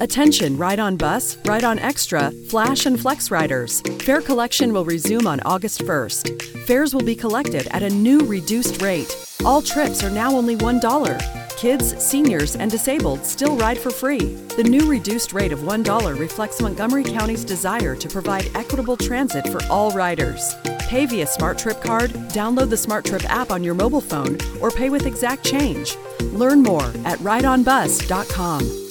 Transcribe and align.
Attention, 0.00 0.56
Ride 0.56 0.78
on 0.78 0.96
Bus, 0.96 1.36
Ride 1.46 1.64
on 1.64 1.78
Extra, 1.78 2.30
Flash, 2.48 2.86
and 2.86 2.98
Flex 2.98 3.30
riders. 3.30 3.80
Fare 4.00 4.20
collection 4.20 4.72
will 4.72 4.84
resume 4.84 5.26
on 5.26 5.40
August 5.40 5.80
1st. 5.80 6.66
Fares 6.66 6.94
will 6.94 7.02
be 7.02 7.14
collected 7.14 7.66
at 7.68 7.82
a 7.82 7.90
new 7.90 8.20
reduced 8.20 8.80
rate. 8.82 9.14
All 9.44 9.62
trips 9.62 10.02
are 10.02 10.10
now 10.10 10.32
only 10.32 10.56
$1. 10.56 11.56
Kids, 11.56 12.02
seniors, 12.02 12.56
and 12.56 12.70
disabled 12.70 13.24
still 13.24 13.56
ride 13.56 13.78
for 13.78 13.90
free. 13.90 14.34
The 14.56 14.64
new 14.64 14.90
reduced 14.90 15.32
rate 15.32 15.52
of 15.52 15.60
$1 15.60 16.18
reflects 16.18 16.60
Montgomery 16.60 17.04
County's 17.04 17.44
desire 17.44 17.94
to 17.96 18.08
provide 18.08 18.50
equitable 18.54 18.96
transit 18.96 19.48
for 19.48 19.62
all 19.70 19.90
riders. 19.92 20.54
Pay 20.80 21.06
via 21.06 21.26
Smart 21.26 21.58
Trip 21.58 21.80
card, 21.82 22.10
download 22.30 22.70
the 22.70 22.76
Smart 22.76 23.04
Trip 23.04 23.24
app 23.30 23.50
on 23.50 23.64
your 23.64 23.74
mobile 23.74 24.00
phone, 24.00 24.38
or 24.60 24.70
pay 24.70 24.90
with 24.90 25.06
exact 25.06 25.44
change. 25.44 25.96
Learn 26.32 26.62
more 26.62 26.86
at 27.04 27.18
rideonbus.com. 27.20 28.85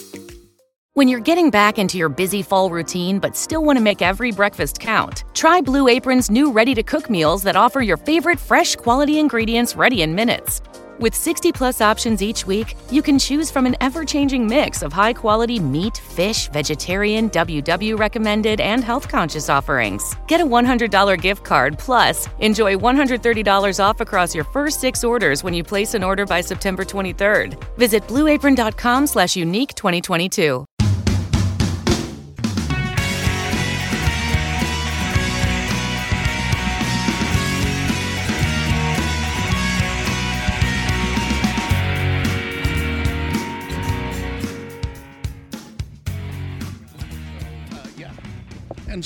When 0.97 1.09
you're 1.09 1.19
getting 1.19 1.49
back 1.49 1.77
into 1.77 1.97
your 1.97 2.07
busy 2.07 2.41
fall 2.41 2.69
routine 2.69 3.19
but 3.19 3.35
still 3.35 3.65
want 3.65 3.77
to 3.77 3.83
make 3.83 4.01
every 4.01 4.31
breakfast 4.31 4.79
count, 4.79 5.25
try 5.33 5.59
Blue 5.59 5.89
Apron's 5.89 6.31
new 6.31 6.53
ready 6.53 6.73
to 6.73 6.83
cook 6.83 7.09
meals 7.09 7.43
that 7.43 7.57
offer 7.57 7.81
your 7.81 7.97
favorite 7.97 8.39
fresh 8.39 8.77
quality 8.77 9.19
ingredients 9.19 9.75
ready 9.75 10.03
in 10.03 10.15
minutes. 10.15 10.61
With 11.01 11.13
60 11.13 11.51
plus 11.51 11.81
options 11.81 12.21
each 12.21 12.47
week, 12.47 12.77
you 12.89 13.01
can 13.01 13.19
choose 13.19 13.51
from 13.51 13.65
an 13.65 13.75
ever 13.81 14.05
changing 14.05 14.47
mix 14.47 14.81
of 14.81 14.93
high 14.93 15.11
quality 15.11 15.59
meat, 15.59 15.97
fish, 15.97 16.47
vegetarian, 16.47 17.29
WW 17.29 17.99
recommended, 17.99 18.61
and 18.61 18.81
health 18.81 19.09
conscious 19.09 19.49
offerings. 19.49 20.15
Get 20.27 20.39
a 20.39 20.45
$100 20.45 21.21
gift 21.21 21.43
card 21.43 21.77
plus 21.77 22.29
enjoy 22.39 22.77
$130 22.77 23.83
off 23.83 23.99
across 23.99 24.33
your 24.33 24.45
first 24.45 24.79
six 24.79 25.03
orders 25.03 25.43
when 25.43 25.53
you 25.53 25.61
place 25.61 25.93
an 25.93 26.05
order 26.05 26.25
by 26.25 26.39
September 26.39 26.85
23rd. 26.85 27.61
Visit 27.77 28.07
blueapron.com 28.07 29.07
slash 29.07 29.35
unique 29.35 29.75
2022. 29.75 30.65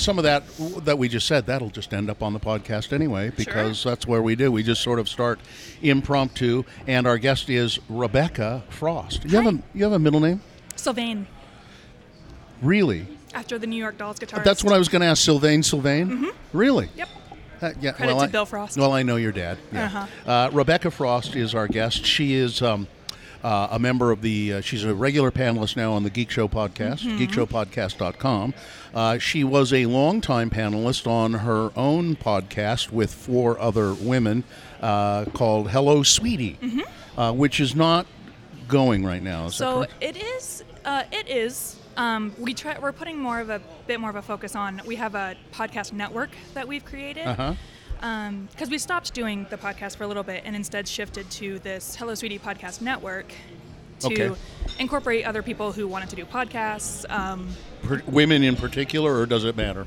And 0.00 0.04
some 0.06 0.16
of 0.18 0.24
that 0.24 0.44
that 0.86 0.96
we 0.96 1.10
just 1.10 1.26
said 1.26 1.44
that'll 1.44 1.68
just 1.68 1.92
end 1.92 2.08
up 2.08 2.22
on 2.22 2.32
the 2.32 2.40
podcast 2.40 2.94
anyway 2.94 3.28
because 3.36 3.84
that's 3.84 4.06
where 4.06 4.22
we 4.22 4.34
do. 4.34 4.50
We 4.50 4.62
just 4.62 4.80
sort 4.80 4.98
of 4.98 5.10
start 5.10 5.38
impromptu, 5.82 6.64
and 6.86 7.06
our 7.06 7.18
guest 7.18 7.50
is 7.50 7.78
Rebecca 7.90 8.64
Frost. 8.70 9.24
You 9.26 9.38
have 9.38 9.54
a 9.54 9.62
you 9.74 9.84
have 9.84 9.92
a 9.92 9.98
middle 9.98 10.20
name? 10.20 10.40
Sylvain, 10.74 11.26
Really? 12.62 13.06
after 13.34 13.58
the 13.58 13.66
New 13.66 13.76
York 13.76 13.98
Dolls 13.98 14.18
guitarist. 14.18 14.42
That's 14.42 14.64
what 14.64 14.72
I 14.72 14.78
was 14.78 14.88
going 14.88 15.02
to 15.02 15.06
ask. 15.06 15.22
Sylvain 15.22 15.62
Sylvain. 15.62 16.30
Really? 16.54 16.86
Mm-hmm. 16.86 16.98
Yep. 16.98 17.08
Uh, 17.60 17.72
yeah, 17.82 17.92
Credit 17.92 18.12
well, 18.14 18.22
to 18.24 18.28
I- 18.28 18.32
Bill 18.32 18.46
Frost. 18.46 18.78
Well, 18.78 18.92
I 18.94 19.02
know 19.02 19.16
your 19.16 19.32
dad. 19.32 19.58
Yeah. 19.70 19.84
Uh-huh. 19.84 20.30
Uh, 20.30 20.50
Rebecca 20.50 20.90
Frost 20.90 21.36
is 21.36 21.54
our 21.54 21.68
guest. 21.68 22.06
She 22.06 22.32
is 22.32 22.62
um, 22.62 22.88
uh, 23.42 23.68
a 23.70 23.78
member 23.78 24.10
of 24.10 24.22
the. 24.22 24.54
Uh, 24.54 24.60
she's 24.60 24.84
a 24.84 24.94
regular 24.94 25.30
panelist 25.30 25.76
now 25.76 25.92
on 25.92 26.02
the 26.02 26.10
Geek 26.10 26.30
Show 26.30 26.48
podcast, 26.48 27.00
Mm-hmm. 27.04 27.18
geekshowpodcast.com. 27.24 28.54
Uh, 28.94 29.18
she 29.18 29.44
was 29.44 29.72
a 29.72 29.86
longtime 29.86 30.50
panelist 30.50 31.06
on 31.06 31.34
her 31.34 31.70
own 31.76 32.16
podcast 32.16 32.90
with 32.90 33.12
four 33.12 33.58
other 33.60 33.94
women 33.94 34.44
uh, 34.80 35.24
called 35.26 35.70
Hello 35.70 36.02
Sweetie, 36.02 36.58
uh, 37.16 37.32
which 37.32 37.60
is 37.60 37.74
not 37.74 38.06
going 38.68 39.04
right 39.04 39.22
now. 39.22 39.46
Is 39.46 39.54
Mm-hmm. 39.54 39.82
So 39.82 39.86
it 40.00 40.16
is. 40.16 40.64
Uh, 40.84 41.02
it 41.12 41.28
is. 41.28 41.76
Um, 41.96 42.32
we 42.38 42.54
try. 42.54 42.78
We're 42.78 42.92
putting 42.92 43.18
more 43.18 43.40
of 43.40 43.50
a 43.50 43.60
bit 43.86 44.00
more 44.00 44.10
of 44.10 44.16
a 44.16 44.22
focus 44.22 44.56
on. 44.56 44.80
We 44.86 44.96
have 44.96 45.14
a 45.14 45.36
podcast 45.52 45.92
network 45.92 46.30
that 46.54 46.66
we've 46.66 46.84
created. 46.84 47.26
Uh-huh. 47.26 47.54
Because 48.00 48.70
we 48.70 48.78
stopped 48.78 49.12
doing 49.12 49.46
the 49.50 49.58
podcast 49.58 49.96
for 49.96 50.04
a 50.04 50.06
little 50.06 50.22
bit 50.22 50.42
and 50.46 50.56
instead 50.56 50.88
shifted 50.88 51.30
to 51.32 51.58
this 51.58 51.96
Hello 51.96 52.14
Sweetie 52.14 52.38
podcast 52.38 52.80
network 52.80 53.32
to 54.00 54.06
Okay. 54.06 54.40
incorporate 54.78 55.26
other 55.26 55.42
people 55.42 55.72
who 55.72 55.86
wanted 55.86 56.08
to 56.10 56.16
do 56.16 56.24
podcasts. 56.24 57.08
Um, 57.10 57.48
Per- 57.82 58.02
women 58.06 58.42
in 58.42 58.56
particular, 58.56 59.18
or 59.18 59.26
does 59.26 59.44
it 59.44 59.54
matter? 59.56 59.86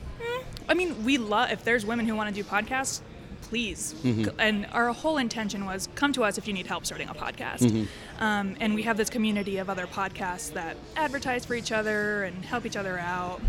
I 0.70 0.76
mean, 0.76 1.04
we 1.04 1.18
love 1.18 1.52
if 1.52 1.64
there's 1.64 1.86
women 1.86 2.08
who 2.08 2.16
want 2.16 2.30
to 2.30 2.36
do 2.36 2.48
podcasts, 2.48 3.02
please. 3.44 3.96
Mm-hmm. 4.04 4.40
And 4.40 4.68
our 4.72 4.92
whole 4.94 5.18
intention 5.18 5.66
was 5.66 5.90
come 5.96 6.14
to 6.14 6.24
us 6.24 6.38
if 6.38 6.48
you 6.48 6.54
need 6.54 6.68
help 6.68 6.86
starting 6.86 7.10
a 7.10 7.14
podcast. 7.14 7.60
Mm-hmm. 7.60 8.24
Um, 8.24 8.56
and 8.60 8.76
we 8.76 8.84
have 8.84 8.98
this 8.98 9.10
community 9.10 9.58
of 9.58 9.70
other 9.70 9.88
podcasts 9.88 10.54
that 10.54 10.78
advertise 10.96 11.46
for 11.46 11.56
each 11.56 11.72
other 11.72 12.24
and 12.24 12.44
help 12.46 12.66
each 12.66 12.78
other 12.78 12.98
out. 12.98 13.42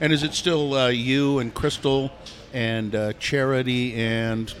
And 0.00 0.12
is 0.12 0.22
it 0.22 0.34
still 0.34 0.74
uh, 0.74 0.88
you 0.88 1.38
and 1.38 1.52
Crystal 1.52 2.10
and 2.52 2.94
uh, 2.94 3.12
Charity 3.14 3.94
and 3.94 4.52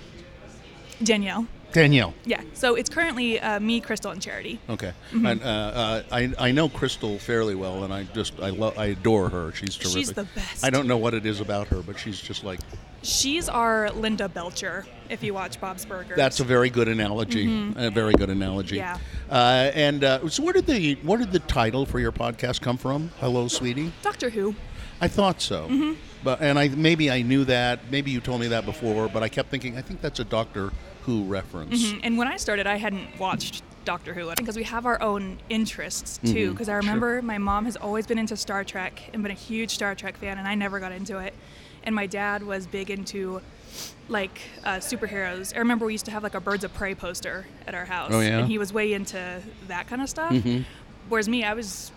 Danielle. 1.02 1.46
Danielle? 1.72 2.14
Yeah. 2.24 2.42
So 2.54 2.74
it's 2.74 2.90
currently 2.90 3.40
uh, 3.40 3.60
me, 3.60 3.80
Crystal, 3.80 4.10
and 4.10 4.20
Charity. 4.20 4.58
Okay, 4.68 4.92
Mm-hmm. 5.12 5.26
and 5.26 5.42
uh, 5.42 5.46
uh, 5.46 6.02
I 6.12 6.32
I 6.38 6.52
know 6.52 6.68
Crystal 6.68 7.18
fairly 7.18 7.54
well, 7.54 7.84
and 7.84 7.92
I 7.92 8.04
just 8.14 8.38
I 8.40 8.50
love 8.50 8.78
I 8.78 8.86
adore 8.86 9.28
her. 9.28 9.52
She's 9.52 9.76
terrific. 9.76 9.98
She's 9.98 10.12
the 10.12 10.24
best. 10.34 10.64
I 10.64 10.70
don't 10.70 10.86
know 10.86 10.98
what 10.98 11.14
it 11.14 11.26
is 11.26 11.40
about 11.40 11.68
her, 11.68 11.82
but 11.82 11.98
she's 11.98 12.20
just 12.20 12.44
like 12.44 12.60
She's 13.02 13.48
our 13.48 13.90
Linda 13.92 14.28
Belcher. 14.28 14.84
If 15.08 15.22
you 15.22 15.32
watch 15.32 15.58
Bob's 15.58 15.84
Burgers. 15.86 16.16
that's 16.16 16.38
a 16.40 16.44
very 16.44 16.68
good 16.70 16.86
analogy. 16.86 17.72
A 17.76 17.90
very 17.90 18.12
good 18.12 18.28
analogy. 18.30 18.76
Yeah. 18.76 18.98
Uh, 19.30 19.70
and 19.74 20.04
uh, 20.04 20.28
so, 20.28 20.42
where 20.42 20.52
did 20.52 20.66
the 20.66 20.94
where 20.96 21.18
did 21.18 21.32
the 21.32 21.38
title 21.40 21.86
for 21.86 21.98
your 21.98 22.12
podcast 22.12 22.60
come 22.60 22.76
from? 22.76 23.10
Hello, 23.18 23.48
sweetie. 23.48 23.92
Doctor 24.02 24.28
Who. 24.30 24.54
I 25.00 25.08
thought 25.08 25.40
so. 25.40 25.66
Mm-hmm. 25.68 25.92
But 26.22 26.42
and 26.42 26.58
I 26.58 26.68
maybe 26.68 27.10
I 27.10 27.22
knew 27.22 27.44
that. 27.46 27.90
Maybe 27.90 28.10
you 28.10 28.20
told 28.20 28.42
me 28.42 28.48
that 28.48 28.66
before, 28.66 29.08
but 29.08 29.22
I 29.22 29.28
kept 29.30 29.48
thinking 29.50 29.78
I 29.78 29.80
think 29.82 30.02
that's 30.02 30.20
a 30.20 30.24
Doctor 30.24 30.70
Who 31.06 31.24
reference. 31.24 31.82
Mm, 31.92 32.00
And 32.04 32.18
when 32.18 32.28
I 32.28 32.36
started, 32.36 32.66
I 32.66 32.76
hadn't 32.76 33.18
watched 33.18 33.62
Doctor 33.84 34.12
Who 34.14 34.30
because 34.36 34.56
we 34.56 34.64
have 34.64 34.84
our 34.86 35.00
own 35.02 35.38
interests 35.48 36.18
too. 36.18 36.28
Mm-hmm. 36.28 36.52
Because 36.52 36.68
I 36.68 36.74
remember 36.74 37.22
my 37.22 37.38
mom 37.38 37.64
has 37.64 37.76
always 37.76 38.06
been 38.06 38.18
into 38.18 38.36
Star 38.36 38.62
Trek 38.64 39.02
and 39.12 39.22
been 39.22 39.32
a 39.32 39.34
huge 39.34 39.70
Star 39.70 39.94
Trek 39.94 40.16
fan, 40.18 40.38
and 40.38 40.46
I 40.46 40.54
never 40.54 40.78
got 40.80 40.92
into 40.92 41.18
it. 41.18 41.34
And 41.82 41.94
my 41.94 42.06
dad 42.06 42.42
was 42.42 42.66
big 42.66 42.90
into 42.90 43.40
like 44.08 44.38
uh, 44.64 44.76
superheroes. 44.76 45.54
I 45.54 45.58
remember 45.60 45.86
we 45.86 45.92
used 45.92 46.04
to 46.06 46.10
have 46.10 46.22
like 46.22 46.34
a 46.34 46.40
Birds 46.40 46.64
of 46.64 46.74
Prey 46.74 46.94
poster 46.94 47.46
at 47.66 47.74
our 47.74 47.86
house, 47.86 48.10
Oh, 48.12 48.20
yeah? 48.20 48.38
and 48.40 48.48
he 48.48 48.58
was 48.58 48.72
way 48.72 48.92
into 48.92 49.40
that 49.68 49.86
kind 49.86 50.02
of 50.02 50.08
stuff. 50.10 50.32
Mm-hmm. 50.32 50.62
Whereas 51.08 51.28
me, 51.28 51.42
I 51.44 51.54
was 51.54 51.90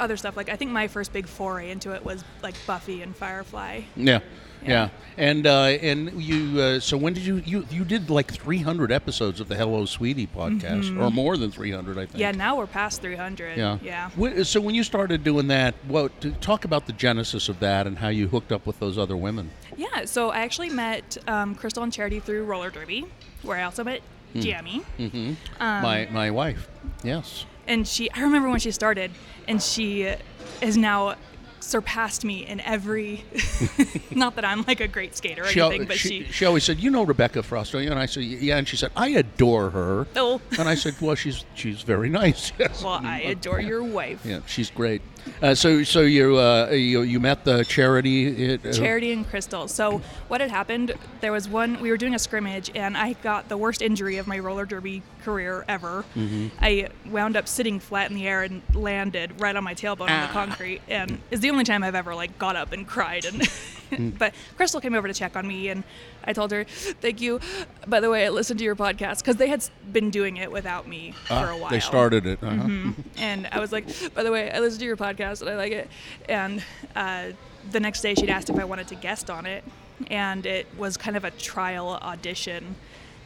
other 0.00 0.16
stuff. 0.16 0.36
Like 0.36 0.48
I 0.48 0.56
think 0.56 0.70
my 0.70 0.88
first 0.88 1.12
big 1.12 1.26
foray 1.26 1.70
into 1.70 1.92
it 1.92 2.04
was 2.04 2.24
like 2.42 2.54
Buffy 2.66 3.02
and 3.02 3.14
Firefly. 3.16 3.82
Yeah, 3.96 4.20
yeah, 4.62 4.68
Yeah. 4.68 4.88
and 5.18 5.46
uh, 5.46 5.62
and 5.82 6.22
you. 6.22 6.60
Uh, 6.60 6.80
so 6.80 6.96
when 6.96 7.12
did 7.12 7.24
you 7.24 7.42
you 7.44 7.66
you 7.70 7.84
did 7.84 8.10
like 8.10 8.32
300 8.32 8.90
episodes 8.92 9.40
of 9.40 9.48
the 9.48 9.54
Hello 9.54 9.84
Sweetie 9.84 10.26
podcast, 10.26 10.98
or 11.00 11.10
more 11.10 11.36
than 11.36 11.50
300, 11.50 11.92
I 11.92 12.00
think. 12.00 12.10
Mm-hmm. 12.10 12.20
Yeah, 12.20 12.30
now 12.32 12.56
we're 12.56 12.66
past 12.66 13.02
300. 13.02 13.56
Yeah. 13.56 13.78
Yeah. 13.82 14.42
So 14.42 14.60
when 14.60 14.74
you 14.74 14.82
started 14.84 15.22
doing 15.24 15.48
that, 15.48 15.74
what 15.86 16.12
talk 16.40 16.64
about 16.64 16.86
the 16.86 16.92
genesis 16.92 17.48
of 17.48 17.60
that 17.60 17.86
and 17.86 17.98
how 17.98 18.08
you 18.08 18.28
hooked 18.28 18.52
up 18.52 18.66
with 18.66 18.78
those 18.80 18.98
other 18.98 19.16
women? 19.16 19.50
Yeah, 19.76 20.04
so 20.04 20.30
I 20.30 20.38
actually 20.40 20.70
met 20.70 21.16
um, 21.26 21.54
Crystal 21.54 21.82
and 21.82 21.92
Charity 21.92 22.20
through 22.20 22.44
roller 22.44 22.70
derby, 22.70 23.06
where 23.42 23.58
I 23.58 23.62
also 23.64 23.84
met 23.84 24.00
Hmm. 24.34 24.40
Jamie. 24.40 24.82
Um, 24.98 25.36
my 25.60 26.08
my 26.10 26.28
wife. 26.32 26.68
Yes. 27.04 27.46
And 27.66 27.86
she, 27.86 28.10
I 28.10 28.20
remember 28.20 28.48
when 28.48 28.60
she 28.60 28.70
started, 28.70 29.10
and 29.48 29.62
she 29.62 30.14
has 30.62 30.76
now 30.76 31.16
surpassed 31.60 32.24
me 32.24 32.46
in 32.46 32.60
every. 32.60 33.24
not 34.10 34.36
that 34.36 34.44
I'm 34.44 34.62
like 34.62 34.80
a 34.80 34.88
great 34.88 35.16
skater 35.16 35.42
or 35.42 35.46
She, 35.46 35.60
anything, 35.60 35.86
but 35.86 35.96
she, 35.96 36.24
she. 36.24 36.32
she 36.32 36.44
always 36.44 36.64
said, 36.64 36.78
"You 36.78 36.90
know 36.90 37.04
Rebecca 37.04 37.42
Frost, 37.42 37.72
don't 37.72 37.82
you?" 37.82 37.90
And 37.90 37.98
I 37.98 38.06
said, 38.06 38.24
"Yeah." 38.24 38.58
And 38.58 38.68
she 38.68 38.76
said, 38.76 38.90
"I 38.96 39.08
adore 39.08 39.70
her." 39.70 40.06
Oh. 40.16 40.40
And 40.58 40.68
I 40.68 40.74
said, 40.74 40.94
"Well, 41.00 41.14
she's 41.14 41.44
she's 41.54 41.82
very 41.82 42.08
nice." 42.10 42.52
Yes. 42.58 42.84
well, 42.84 43.00
I 43.02 43.22
mm, 43.24 43.30
adore 43.30 43.60
your 43.60 43.82
wife. 43.82 44.24
Yeah, 44.24 44.40
she's 44.46 44.70
great. 44.70 45.02
Uh, 45.42 45.54
so 45.54 45.82
so 45.82 46.00
you 46.00 46.38
uh, 46.38 46.70
you 46.70 47.02
you 47.02 47.20
met 47.20 47.44
the 47.44 47.64
charity. 47.64 48.52
It, 48.52 48.66
uh, 48.66 48.72
Charity 48.72 49.12
and 49.12 49.28
Crystal. 49.28 49.68
So 49.68 50.00
what 50.28 50.40
had 50.40 50.50
happened? 50.50 50.94
There 51.20 51.32
was 51.32 51.48
one. 51.48 51.80
We 51.80 51.90
were 51.90 51.96
doing 51.96 52.14
a 52.14 52.18
scrimmage, 52.18 52.70
and 52.74 52.96
I 52.96 53.14
got 53.14 53.48
the 53.48 53.56
worst 53.56 53.82
injury 53.82 54.18
of 54.18 54.26
my 54.26 54.38
roller 54.38 54.64
derby 54.64 55.02
career 55.22 55.64
ever. 55.68 56.04
Mm-hmm. 56.16 56.48
I 56.60 56.88
wound 57.06 57.36
up 57.36 57.48
sitting 57.48 57.80
flat 57.80 58.10
in 58.10 58.16
the 58.16 58.26
air 58.26 58.42
and 58.42 58.62
landed 58.74 59.40
right 59.40 59.54
on 59.54 59.64
my 59.64 59.74
tailbone 59.74 60.10
on 60.10 60.22
the 60.22 60.32
concrete, 60.32 60.82
and 60.88 61.18
it's 61.30 61.40
the 61.40 61.50
only 61.50 61.64
time 61.64 61.82
I've 61.82 61.94
ever 61.94 62.14
like 62.14 62.38
got 62.38 62.56
up 62.56 62.72
and 62.72 62.86
cried. 62.86 63.24
And 63.24 63.42
Mm. 64.04 64.18
but 64.18 64.34
Crystal 64.56 64.80
came 64.80 64.94
over 64.94 65.06
to 65.06 65.14
check 65.14 65.36
on 65.36 65.46
me, 65.46 65.68
and 65.68 65.84
I 66.24 66.32
told 66.32 66.50
her, 66.50 66.64
"Thank 66.64 67.20
you." 67.20 67.38
By 67.86 68.00
the 68.00 68.10
way, 68.10 68.26
I 68.26 68.30
listened 68.30 68.58
to 68.58 68.64
your 68.64 68.74
podcast 68.74 69.18
because 69.18 69.36
they 69.36 69.48
had 69.48 69.64
been 69.92 70.10
doing 70.10 70.36
it 70.36 70.50
without 70.50 70.88
me 70.88 71.14
ah, 71.30 71.42
for 71.42 71.50
a 71.50 71.56
while. 71.56 71.70
They 71.70 71.80
started 71.80 72.26
it. 72.26 72.42
Uh-huh. 72.42 72.92
And 73.16 73.46
I 73.52 73.60
was 73.60 73.72
like, 73.72 73.86
by 74.14 74.22
the 74.22 74.32
way, 74.32 74.50
I 74.50 74.58
listened 74.60 74.80
to 74.80 74.86
your 74.86 74.96
podcast 74.96 75.42
and 75.42 75.50
I 75.50 75.56
like 75.56 75.72
it. 75.72 75.88
And 76.28 76.62
uh, 76.96 77.28
the 77.70 77.80
next 77.80 78.00
day 78.00 78.14
she'd 78.14 78.30
asked 78.30 78.50
if 78.50 78.58
I 78.58 78.64
wanted 78.64 78.88
to 78.88 78.94
guest 78.96 79.30
on 79.30 79.46
it. 79.46 79.64
And 80.08 80.44
it 80.44 80.66
was 80.76 80.96
kind 80.96 81.16
of 81.16 81.24
a 81.24 81.30
trial 81.30 81.88
audition. 81.88 82.74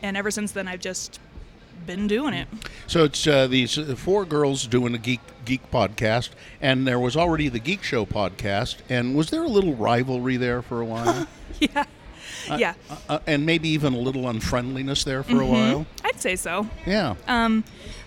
And 0.02 0.16
ever 0.16 0.30
since 0.30 0.52
then, 0.52 0.68
I've 0.68 0.80
just 0.80 1.18
been 1.86 2.06
doing 2.06 2.34
it. 2.34 2.48
So 2.86 3.04
it's 3.04 3.26
uh, 3.26 3.46
these 3.46 3.78
uh, 3.78 3.94
four 3.96 4.24
girls 4.24 4.66
doing 4.66 4.94
a 4.94 4.98
geek 4.98 5.20
geek 5.44 5.70
podcast, 5.70 6.30
and 6.60 6.86
there 6.86 6.98
was 6.98 7.16
already 7.16 7.48
the 7.48 7.58
Geek 7.58 7.82
Show 7.82 8.04
podcast. 8.04 8.76
And 8.88 9.16
was 9.16 9.30
there 9.30 9.42
a 9.42 9.48
little 9.48 9.74
rivalry 9.74 10.36
there 10.36 10.62
for 10.62 10.80
a 10.80 10.84
while, 10.84 11.26
yeah. 11.60 11.84
yeah. 12.56 12.74
uh, 13.08 13.20
and 13.26 13.46
maybe 13.46 13.68
even 13.70 13.94
a 13.94 13.98
little 13.98 14.28
unfriendliness 14.28 15.04
there 15.04 15.22
for 15.22 15.40
a 15.40 15.46
while? 15.46 15.86
I'd 16.04 16.20
say 16.20 16.36
so. 16.36 16.68
Yeah. 16.86 17.14
Um, 17.26 17.64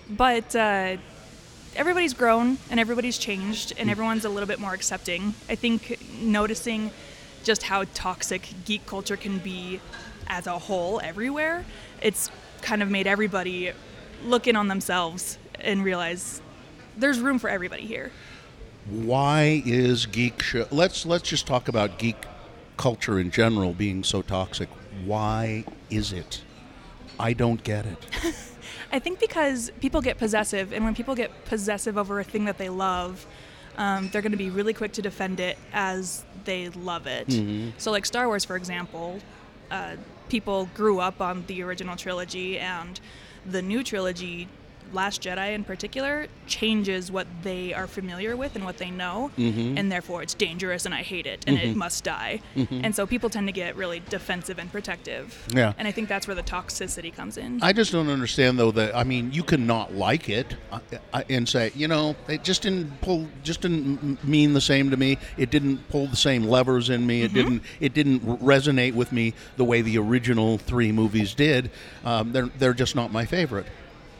but 0.08 0.54
uh, 0.54 0.96
everybody's 1.74 2.14
grown 2.14 2.58
and 2.70 2.78
everybody's 2.78 3.18
changed 3.18 3.72
and 3.78 3.90
everyone's 3.90 4.24
a 4.24 4.28
little 4.28 4.46
bit 4.46 4.60
more 4.60 4.74
accepting. 4.74 5.34
I 5.48 5.54
think 5.54 5.98
noticing 6.20 6.90
just 7.42 7.64
how 7.64 7.84
toxic 7.94 8.48
geek 8.64 8.86
culture 8.86 9.16
can 9.16 9.38
be 9.38 9.80
as 10.28 10.46
a 10.46 10.58
whole 10.58 11.00
everywhere, 11.00 11.64
it's 12.00 12.30
kind 12.62 12.82
of 12.82 12.90
made 12.90 13.06
everybody 13.06 13.72
look 14.24 14.46
in 14.46 14.56
on 14.56 14.68
themselves 14.68 15.38
and 15.60 15.84
realize 15.84 16.40
there's 16.96 17.20
room 17.20 17.38
for 17.38 17.50
everybody 17.50 17.86
here. 17.86 18.10
Why 18.88 19.62
is 19.64 20.06
geek 20.06 20.42
show? 20.42 20.66
Let's 20.70 21.06
let's 21.06 21.28
just 21.28 21.46
talk 21.46 21.68
about 21.68 21.98
geek 21.98 22.16
culture 22.76 23.18
in 23.20 23.30
general 23.30 23.72
being 23.72 24.02
so 24.02 24.22
toxic. 24.22 24.68
Why 25.04 25.64
is 25.90 26.12
it? 26.12 26.42
I 27.18 27.32
don't 27.32 27.62
get 27.62 27.86
it. 27.86 28.06
I 28.92 28.98
think 28.98 29.20
because 29.20 29.70
people 29.80 30.00
get 30.00 30.18
possessive, 30.18 30.72
and 30.72 30.84
when 30.84 30.94
people 30.94 31.14
get 31.14 31.44
possessive 31.44 31.96
over 31.96 32.20
a 32.20 32.24
thing 32.24 32.44
that 32.46 32.58
they 32.58 32.68
love, 32.68 33.26
um, 33.78 34.08
they're 34.10 34.22
going 34.22 34.32
to 34.32 34.38
be 34.38 34.50
really 34.50 34.74
quick 34.74 34.92
to 34.92 35.02
defend 35.02 35.40
it 35.40 35.56
as 35.72 36.24
they 36.44 36.68
love 36.70 37.06
it. 37.06 37.32
So, 37.78 37.90
like 37.90 38.04
Star 38.04 38.26
Wars, 38.26 38.44
for 38.44 38.56
example, 38.56 39.20
uh, 39.70 39.96
people 40.32 40.66
grew 40.74 40.98
up 40.98 41.20
on 41.20 41.44
the 41.46 41.62
original 41.62 41.94
trilogy, 41.94 42.58
and 42.58 42.98
the 43.44 43.60
new 43.60 43.84
trilogy, 43.84 44.48
Last 44.92 45.22
Jedi 45.22 45.54
in 45.54 45.64
particular, 45.64 46.26
changes 46.46 47.10
what 47.10 47.26
they 47.42 47.72
are 47.72 47.86
familiar 47.86 48.36
with 48.36 48.56
and 48.56 48.64
what 48.64 48.78
they 48.78 48.90
know, 48.90 49.30
and 49.36 49.90
therefore 49.90 50.22
it's 50.22 50.34
dangerous 50.34 50.84
and 50.86 50.94
I 50.94 51.02
hate 51.02 51.26
it 51.26 51.44
and 51.46 51.58
it 51.58 51.76
must 51.76 52.04
die. 52.04 52.40
And 52.56 52.94
so 52.94 53.06
people 53.06 53.30
tend 53.30 53.48
to 53.48 53.52
get 53.52 53.76
really 53.76 54.02
defensive 54.08 54.58
and 54.58 54.70
protective. 54.70 55.46
Yeah. 55.54 55.72
And 55.78 55.86
I 55.88 55.92
think 55.92 56.08
that's 56.08 56.26
where 56.26 56.34
the 56.34 56.42
toxicity 56.42 57.14
comes 57.14 57.36
in. 57.36 57.62
I 57.62 57.72
just 57.72 57.92
don't 57.92 58.08
understand 58.08 58.58
though 58.58 58.70
that 58.72 58.94
I 58.96 59.04
mean 59.04 59.32
you 59.32 59.42
can 59.42 59.66
not 59.66 59.94
like 59.94 60.28
it 60.28 60.56
uh, 60.70 60.80
uh, 61.12 61.22
and 61.28 61.48
say 61.48 61.72
you 61.74 61.88
know 61.88 62.16
it 62.28 62.44
just 62.44 62.62
didn't 62.62 63.00
pull 63.00 63.28
just 63.42 63.60
didn't 63.62 64.22
mean 64.24 64.52
the 64.52 64.60
same 64.60 64.90
to 64.90 64.96
me. 64.96 65.18
It 65.36 65.50
didn't 65.50 65.88
pull 65.88 66.06
the 66.06 66.16
same 66.16 66.44
levers 66.44 66.90
in 66.90 67.06
me. 67.06 67.22
It 67.22 67.32
didn't 67.32 67.62
it 67.80 67.94
didn't 67.94 68.20
resonate 68.40 68.94
with 68.94 69.12
me 69.12 69.34
the 69.56 69.64
way 69.64 69.82
the 69.82 69.98
original 69.98 70.58
three 70.58 70.92
movies 70.92 71.34
did. 71.34 71.70
Um, 72.04 72.32
they're 72.32 72.50
they're 72.58 72.74
just 72.74 72.94
not 72.96 73.12
my 73.12 73.24
favorite. 73.24 73.66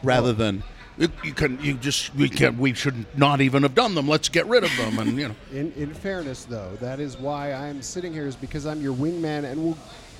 Rather 0.03 0.33
than 0.33 0.63
you 0.97 1.09
you 1.23 1.33
can 1.33 1.59
you 1.63 1.73
just 1.75 2.13
we 2.15 2.29
can 2.29 2.57
we 2.57 2.73
should 2.73 3.05
not 3.17 3.41
even 3.41 3.63
have 3.63 3.73
done 3.75 3.95
them. 3.95 4.07
Let's 4.07 4.29
get 4.29 4.45
rid 4.47 4.63
of 4.63 4.75
them 4.77 4.99
and 4.99 5.17
you 5.17 5.27
know. 5.29 5.35
In, 5.51 5.71
in 5.73 5.93
fairness, 5.93 6.45
though, 6.45 6.75
that 6.81 6.99
is 6.99 7.17
why 7.17 7.53
I'm 7.53 7.81
sitting 7.81 8.13
here 8.13 8.27
is 8.27 8.35
because 8.35 8.65
I'm 8.65 8.81
your 8.81 8.93
wingman 8.93 9.43
and 9.45 9.63
will, 9.63 9.77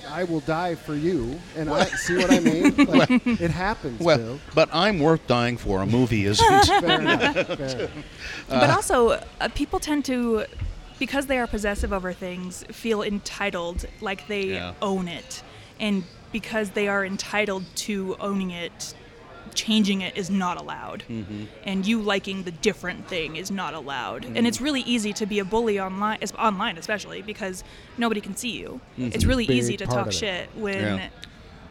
I 0.08 0.24
will 0.24 0.40
die 0.40 0.74
for 0.74 0.94
you. 0.94 1.38
And 1.56 1.68
I 1.70 1.84
see 1.84 2.16
what 2.16 2.30
I 2.30 2.40
mean. 2.40 2.74
Like, 2.86 3.10
it 3.26 3.50
happens, 3.50 4.00
Well, 4.00 4.18
Bill. 4.18 4.40
but 4.54 4.68
I'm 4.72 4.98
worth 5.00 5.26
dying 5.26 5.56
for. 5.56 5.80
A 5.82 5.86
movie 5.86 6.24
isn't. 6.26 6.64
Fair 6.66 7.00
enough. 7.00 7.34
Fair 7.46 7.78
enough. 7.80 7.90
but 8.48 8.70
also, 8.70 9.10
uh, 9.40 9.48
people 9.54 9.78
tend 9.80 10.04
to, 10.06 10.44
because 10.98 11.26
they 11.26 11.38
are 11.38 11.46
possessive 11.46 11.92
over 11.92 12.12
things, 12.12 12.64
feel 12.70 13.02
entitled, 13.02 13.86
like 14.00 14.26
they 14.28 14.54
Yeah. 14.54 14.74
own 14.82 15.08
it. 15.08 15.42
And 15.80 16.04
because 16.32 16.70
they 16.70 16.86
are 16.88 17.04
entitled 17.04 17.64
to 17.76 18.16
owning 18.20 18.50
it, 18.50 18.94
changing 19.52 20.00
it 20.00 20.16
is 20.16 20.30
not 20.30 20.56
allowed. 20.56 21.04
Mm-hmm. 21.08 21.44
And 21.64 21.86
you 21.86 22.00
liking 22.00 22.44
the 22.44 22.50
different 22.50 23.06
thing 23.08 23.36
is 23.36 23.50
not 23.50 23.74
allowed. 23.74 24.24
And 24.24 24.46
it's 24.46 24.60
really 24.60 24.80
easy 24.82 25.12
to 25.14 25.26
be 25.26 25.38
a 25.38 25.44
bully 25.44 25.78
online, 25.80 26.18
es- 26.22 26.32
online 26.34 26.78
especially, 26.78 27.22
because 27.22 27.62
nobody 27.98 28.20
can 28.20 28.34
see 28.36 28.50
you. 28.50 28.80
It's 28.96 29.24
really 29.24 29.46
Big 29.46 29.56
easy 29.58 29.76
to 29.76 29.86
talk 29.86 29.98
of 30.02 30.08
it. 30.08 30.14
shit 30.14 30.48
when 30.56 30.74
Mm-hmm. 30.74 30.96
Yeah. 30.96 31.08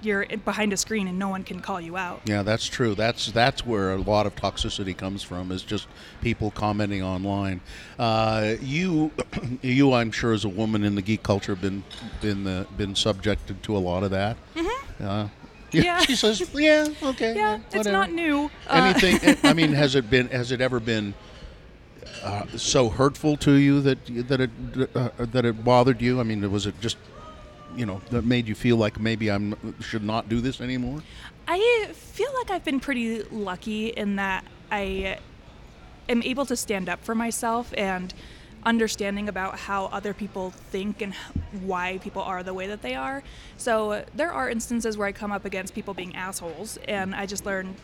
you're 0.01 0.25
behind 0.43 0.73
a 0.73 0.77
screen 0.77 1.07
and 1.07 1.17
no 1.17 1.29
one 1.29 1.43
can 1.45 1.59
call 1.61 1.79
you 1.79 1.95
out. 1.97 2.21
Yeah, 2.25 2.43
that's 2.43 2.65
true. 2.67 2.93
That's 2.93 3.31
that's 3.31 3.65
where 3.65 3.93
a 3.93 3.97
lot 4.01 4.25
of 4.25 4.35
toxicity 4.35 4.95
comes 4.95 5.23
from. 5.23 5.49
Is 5.51 5.63
just 5.63 5.87
people 6.21 6.51
commenting 6.51 7.01
online. 7.01 7.61
Uh, 7.97 8.55
you, 8.61 9.11
you, 9.61 9.93
I'm 9.93 10.11
sure, 10.11 10.33
as 10.33 10.43
a 10.45 10.49
woman 10.49 10.83
in 10.83 10.95
the 10.95 11.01
geek 11.01 11.23
culture, 11.23 11.55
been 11.55 11.83
been 12.21 12.45
uh, 12.45 12.65
been 12.77 12.95
subjected 12.95 13.63
to 13.63 13.77
a 13.77 13.79
lot 13.79 14.03
of 14.03 14.11
that. 14.11 14.35
Mm-hmm. 14.55 15.05
Uh, 15.05 15.27
Yeah. 15.73 15.99
She 16.01 16.15
says, 16.15 16.41
"Yeah, 16.53 16.87
okay, 17.03 17.35
Yeah, 17.35 17.59
it's 17.67 17.75
whatever." 17.75 17.91
not 17.97 18.11
new. 18.11 18.49
Uh, 18.67 18.93
Anything? 18.95 19.37
I 19.43 19.53
mean, 19.53 19.73
has 19.73 19.95
it 19.95 20.09
been? 20.09 20.27
Has 20.29 20.51
it 20.51 20.61
ever 20.61 20.79
been? 20.79 21.13
Uh, 22.23 22.45
so 22.55 22.89
hurtful 22.89 23.35
to 23.37 23.53
you 23.53 23.81
that 23.81 23.97
that 24.29 24.39
it 24.41 24.49
uh, 24.95 25.09
that 25.17 25.45
it 25.45 25.63
bothered 25.63 26.01
you? 26.01 26.19
I 26.19 26.23
mean, 26.23 26.49
was 26.51 26.65
it 26.65 26.79
just, 26.79 26.97
you 27.75 27.85
know, 27.85 28.01
that 28.11 28.23
made 28.23 28.47
you 28.47 28.55
feel 28.55 28.77
like 28.77 28.99
maybe 28.99 29.29
I'm 29.31 29.55
should 29.81 30.03
not 30.03 30.29
do 30.29 30.39
this 30.39 30.61
anymore? 30.61 31.01
I 31.47 31.89
feel 31.93 32.31
like 32.35 32.51
I've 32.51 32.63
been 32.63 32.79
pretty 32.79 33.23
lucky 33.23 33.87
in 33.87 34.15
that 34.17 34.45
I 34.71 35.17
am 36.07 36.21
able 36.23 36.45
to 36.45 36.55
stand 36.55 36.87
up 36.87 37.03
for 37.03 37.15
myself 37.15 37.73
and 37.77 38.13
understanding 38.65 39.27
about 39.29 39.59
how 39.59 39.85
other 39.85 40.13
people 40.13 40.51
think 40.51 41.01
and 41.01 41.13
why 41.61 41.99
people 41.99 42.21
are 42.21 42.43
the 42.43 42.53
way 42.53 42.67
that 42.67 42.81
they 42.81 42.95
are. 42.95 43.23
So 43.57 44.05
there 44.15 44.31
are 44.31 44.49
instances 44.49 44.97
where 44.97 45.07
I 45.07 45.11
come 45.11 45.31
up 45.31 45.45
against 45.45 45.73
people 45.75 45.93
being 45.93 46.15
assholes 46.15 46.77
and 46.87 47.13
I 47.13 47.25
just 47.25 47.45
learn 47.45 47.75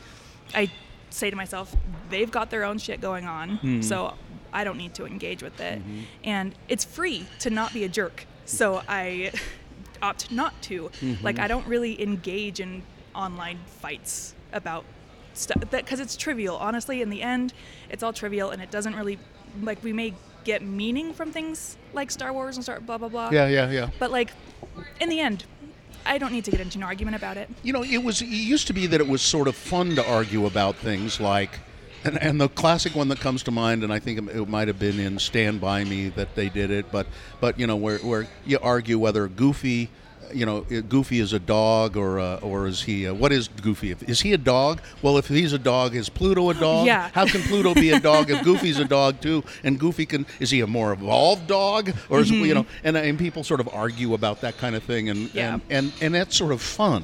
I 0.53 0.71
say 1.09 1.29
to 1.29 1.35
myself 1.35 1.75
they've 2.09 2.29
got 2.29 2.49
their 2.49 2.63
own 2.63 2.77
shit 2.77 3.01
going 3.01 3.25
on. 3.25 3.57
Hmm. 3.57 3.81
So 3.81 4.13
I 4.51 4.63
don't 4.63 4.77
need 4.77 4.93
to 4.95 5.05
engage 5.05 5.43
with 5.43 5.59
it. 5.59 5.79
Mm-hmm. 5.79 6.01
And 6.23 6.55
it's 6.67 6.83
free 6.83 7.25
to 7.39 7.49
not 7.49 7.73
be 7.73 7.83
a 7.83 7.89
jerk. 7.89 8.25
So 8.45 8.81
I 8.87 9.31
opt 10.01 10.31
not 10.31 10.59
to. 10.63 10.89
Mm-hmm. 11.01 11.23
Like 11.23 11.39
I 11.39 11.47
don't 11.47 11.67
really 11.67 12.01
engage 12.01 12.59
in 12.59 12.83
online 13.13 13.59
fights 13.65 14.33
about 14.53 14.85
stuff 15.33 15.63
because 15.69 15.99
it's 15.99 16.15
trivial. 16.15 16.55
Honestly, 16.57 17.01
in 17.01 17.09
the 17.09 17.21
end, 17.21 17.53
it's 17.89 18.03
all 18.03 18.13
trivial 18.13 18.49
and 18.49 18.61
it 18.61 18.71
doesn't 18.71 18.95
really 18.95 19.19
like 19.61 19.83
we 19.83 19.93
may 19.93 20.13
get 20.51 20.61
meaning 20.63 21.13
from 21.13 21.31
things 21.31 21.77
like 21.93 22.09
Star 22.11 22.33
Wars 22.33 22.55
and 22.57 22.63
Star 22.63 22.79
blah 22.79 22.97
blah 22.97 23.09
blah. 23.09 23.29
Yeah, 23.31 23.47
yeah, 23.47 23.69
yeah. 23.69 23.89
But 23.99 24.09
like 24.11 24.31
in 24.99 25.09
the 25.09 25.19
end, 25.19 25.45
I 26.05 26.17
don't 26.17 26.31
need 26.31 26.45
to 26.45 26.51
get 26.51 26.59
into 26.59 26.77
an 26.79 26.83
argument 26.83 27.15
about 27.15 27.37
it. 27.37 27.49
You 27.61 27.73
know, 27.73 27.83
it 27.83 28.03
was 28.03 28.21
it 28.21 28.27
used 28.55 28.67
to 28.67 28.73
be 28.73 28.87
that 28.87 28.99
it 28.99 29.07
was 29.07 29.21
sort 29.21 29.47
of 29.47 29.55
fun 29.55 29.95
to 29.95 30.03
argue 30.05 30.45
about 30.45 30.75
things 30.75 31.19
like, 31.19 31.51
and, 32.03 32.17
and 32.21 32.41
the 32.41 32.49
classic 32.49 32.95
one 32.95 33.09
that 33.09 33.19
comes 33.19 33.43
to 33.43 33.51
mind, 33.51 33.83
and 33.83 33.93
I 33.93 33.99
think 33.99 34.17
it, 34.19 34.35
it 34.35 34.49
might 34.49 34.67
have 34.67 34.79
been 34.79 34.99
in 34.99 35.19
Stand 35.19 35.61
by 35.61 35.83
Me 35.83 36.09
that 36.09 36.35
they 36.35 36.49
did 36.49 36.71
it, 36.71 36.91
but 36.91 37.05
but 37.39 37.59
you 37.59 37.68
know 37.68 37.75
where 37.75 37.99
where 37.99 38.27
you 38.45 38.59
argue 38.61 38.97
whether 38.97 39.27
Goofy. 39.27 39.89
You 40.33 40.45
know, 40.45 40.62
Goofy 40.62 41.19
is 41.19 41.33
a 41.33 41.40
dog, 41.40 41.98
or 41.98 42.19
uh, 42.19 42.38
or 42.42 42.68
is 42.68 42.81
he? 42.83 43.07
Uh, 43.07 43.14
what 43.14 43.31
is 43.31 43.48
Goofy? 43.48 43.95
Is 44.07 44.21
he 44.21 44.33
a 44.33 44.38
dog? 44.38 44.81
Well, 45.02 45.18
if 45.18 45.28
he's 45.28 45.54
a 45.54 45.57
dog, 45.59 45.95
is 45.95 46.09
Pluto 46.09 46.50
a 46.50 46.54
dog? 46.54 46.86
Yeah. 46.86 47.09
How 47.14 47.26
can 47.26 47.42
Pluto 47.42 47.74
be 47.74 47.92
a 47.92 48.00
dog 48.00 48.30
if 48.30 48.44
Goofy's 48.44 48.80
a 48.80 48.86
dog 48.86 49.21
too? 49.21 49.44
And 49.64 49.80
Goofy 49.80 50.06
can 50.06 50.26
is 50.40 50.50
he 50.52 50.62
a 50.62 50.68
more 50.68 50.94
evolved 50.94 51.48
dog, 51.48 51.92
or 52.09 52.19
is 52.19 52.30
you 52.30 52.54
know? 52.54 52.66
And 52.83 52.95
and 52.98 53.18
people 53.18 53.44
sort 53.44 53.59
of 53.59 53.69
argue 53.74 54.14
about 54.14 54.42
that 54.42 54.57
kind 54.57 54.76
of 54.76 54.83
thing, 54.83 55.09
and 55.09 55.33
Yeah. 55.33 55.54
and, 55.54 55.62
and 55.69 55.94
and 56.02 56.16
that's 56.16 56.36
sort 56.36 56.52
of 56.52 56.62
fun 56.62 57.04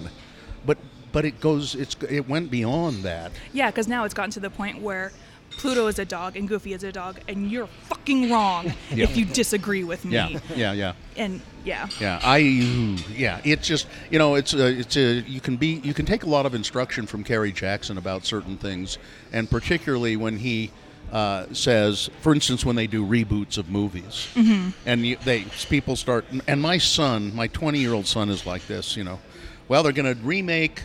but 0.65 0.77
but 1.12 1.25
it 1.25 1.39
goes 1.39 1.75
it's 1.75 1.96
it 2.10 2.27
went 2.27 2.50
beyond 2.51 3.03
that 3.03 3.32
Yeah, 3.53 3.70
because 3.72 3.88
now 3.88 4.03
it's 4.03 4.13
gotten 4.13 4.32
to 4.32 4.39
the 4.39 4.50
point 4.50 4.82
where 4.82 5.12
Pluto 5.57 5.88
is 5.88 6.00
a 6.00 6.05
dog 6.05 6.35
and 6.35 6.47
Goofy 6.47 6.74
is 6.74 6.83
a 6.83 6.91
dog, 6.91 7.19
and 7.27 7.50
you're 7.51 7.67
fucking 7.67 8.29
wrong 8.29 8.74
if 8.91 9.15
you 9.17 9.25
disagree 9.25 9.83
with 9.83 10.05
me. 10.05 10.15
yeah 10.15 10.39
yeah 10.55 10.71
yeah 10.74 10.93
And 11.17 11.41
yeah. 11.63 11.88
yeah 12.00 12.19
i 12.24 12.38
yeah 12.38 13.41
it's 13.43 13.67
just 13.67 13.88
you 14.12 14.19
know 14.19 14.35
it's 14.35 14.53
a, 14.53 14.67
it's 14.67 14.95
a 14.97 15.21
you 15.21 15.41
can 15.41 15.57
be 15.57 15.81
you 15.83 15.93
can 15.93 16.05
take 16.05 16.24
a 16.24 16.29
lot 16.29 16.45
of 16.45 16.53
instruction 16.53 17.07
from 17.07 17.24
Kerry 17.24 17.51
Jackson 17.51 17.97
about 17.97 18.25
certain 18.25 18.57
things 18.57 18.97
and 19.33 19.50
particularly 19.50 20.15
when 20.15 20.38
he 20.38 20.71
uh, 21.12 21.45
says, 21.53 22.09
for 22.21 22.33
instance, 22.33 22.65
when 22.65 22.75
they 22.75 22.88
do 22.88 23.05
reboots 23.05 23.57
of 23.57 23.69
movies, 23.69 24.27
mm-hmm. 24.33 24.69
and 24.85 25.05
you, 25.05 25.15
they 25.24 25.43
people 25.69 25.95
start, 25.95 26.25
and 26.47 26.62
my 26.62 26.77
son, 26.77 27.33
my 27.35 27.47
20 27.47 27.79
year 27.79 27.93
old 27.93 28.07
son, 28.07 28.29
is 28.29 28.45
like 28.45 28.65
this. 28.67 28.97
You 28.97 29.03
know, 29.03 29.19
well, 29.67 29.83
they're 29.83 29.91
going 29.93 30.13
to 30.13 30.21
remake. 30.24 30.83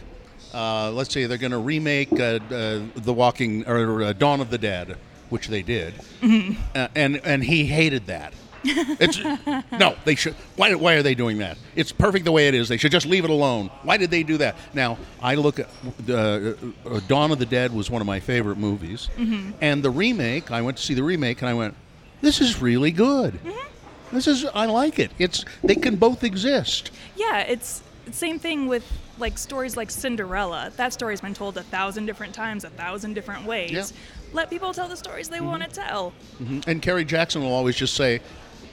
Uh, 0.52 0.90
let's 0.92 1.12
say 1.12 1.26
they're 1.26 1.38
going 1.38 1.52
to 1.52 1.58
remake 1.58 2.12
uh, 2.12 2.38
uh, 2.50 2.80
The 2.94 3.12
Walking 3.12 3.66
or 3.66 4.02
uh, 4.02 4.12
Dawn 4.12 4.40
of 4.40 4.50
the 4.50 4.58
Dead, 4.58 4.96
which 5.28 5.48
they 5.48 5.62
did, 5.62 5.94
uh, 6.74 6.88
and 6.94 7.20
and 7.24 7.44
he 7.44 7.66
hated 7.66 8.06
that. 8.06 8.34
It's 8.62 9.18
no, 9.72 9.96
they 10.04 10.14
should. 10.14 10.34
Why, 10.56 10.74
why 10.74 10.94
are 10.94 11.02
they 11.02 11.14
doing 11.14 11.38
that? 11.38 11.56
It's 11.76 11.92
perfect 11.92 12.24
the 12.26 12.32
way 12.32 12.46
it 12.48 12.54
is. 12.54 12.68
They 12.68 12.76
should 12.76 12.92
just 12.92 13.06
leave 13.06 13.24
it 13.24 13.30
alone. 13.30 13.70
Why 13.84 13.96
did 13.96 14.10
they 14.10 14.22
do 14.22 14.36
that? 14.38 14.56
Now 14.74 14.98
I 15.22 15.36
look 15.36 15.60
at 15.60 15.68
uh, 16.10 16.52
Dawn 17.08 17.30
of 17.30 17.38
the 17.38 17.46
Dead 17.46 17.72
was 17.72 17.88
one 17.90 18.02
of 18.02 18.06
my 18.06 18.20
favorite 18.20 18.58
movies, 18.58 19.08
and 19.60 19.82
the 19.82 19.90
remake. 19.90 20.50
I 20.50 20.62
went 20.62 20.76
to 20.76 20.82
see 20.82 20.94
the 20.94 21.02
remake, 21.04 21.40
and 21.40 21.48
I 21.48 21.54
went, 21.54 21.74
"This 22.20 22.40
is 22.40 22.60
really 22.60 22.90
good. 22.90 23.38
This 24.12 24.26
is 24.26 24.44
I 24.54 24.66
like 24.66 24.98
it. 24.98 25.12
It's 25.18 25.44
they 25.62 25.76
can 25.76 25.96
both 25.96 26.22
exist." 26.24 26.90
Yeah, 27.16 27.40
it's 27.40 27.82
same 28.14 28.38
thing 28.38 28.66
with 28.68 28.84
like 29.18 29.38
stories 29.38 29.76
like 29.76 29.90
Cinderella. 29.90 30.72
That 30.76 30.92
story's 30.92 31.20
been 31.20 31.34
told 31.34 31.56
a 31.58 31.62
thousand 31.62 32.06
different 32.06 32.34
times, 32.34 32.64
a 32.64 32.70
thousand 32.70 33.14
different 33.14 33.44
ways. 33.46 33.70
Yeah. 33.72 33.84
Let 34.32 34.50
people 34.50 34.72
tell 34.72 34.88
the 34.88 34.96
stories 34.96 35.28
they 35.28 35.40
want 35.40 35.62
to 35.64 35.68
tell. 35.68 36.12
Mhm. 36.42 36.66
And 36.66 36.80
Kerry 36.82 37.04
Jackson 37.04 37.42
will 37.42 37.52
always 37.52 37.76
just 37.76 37.94
say, 37.94 38.20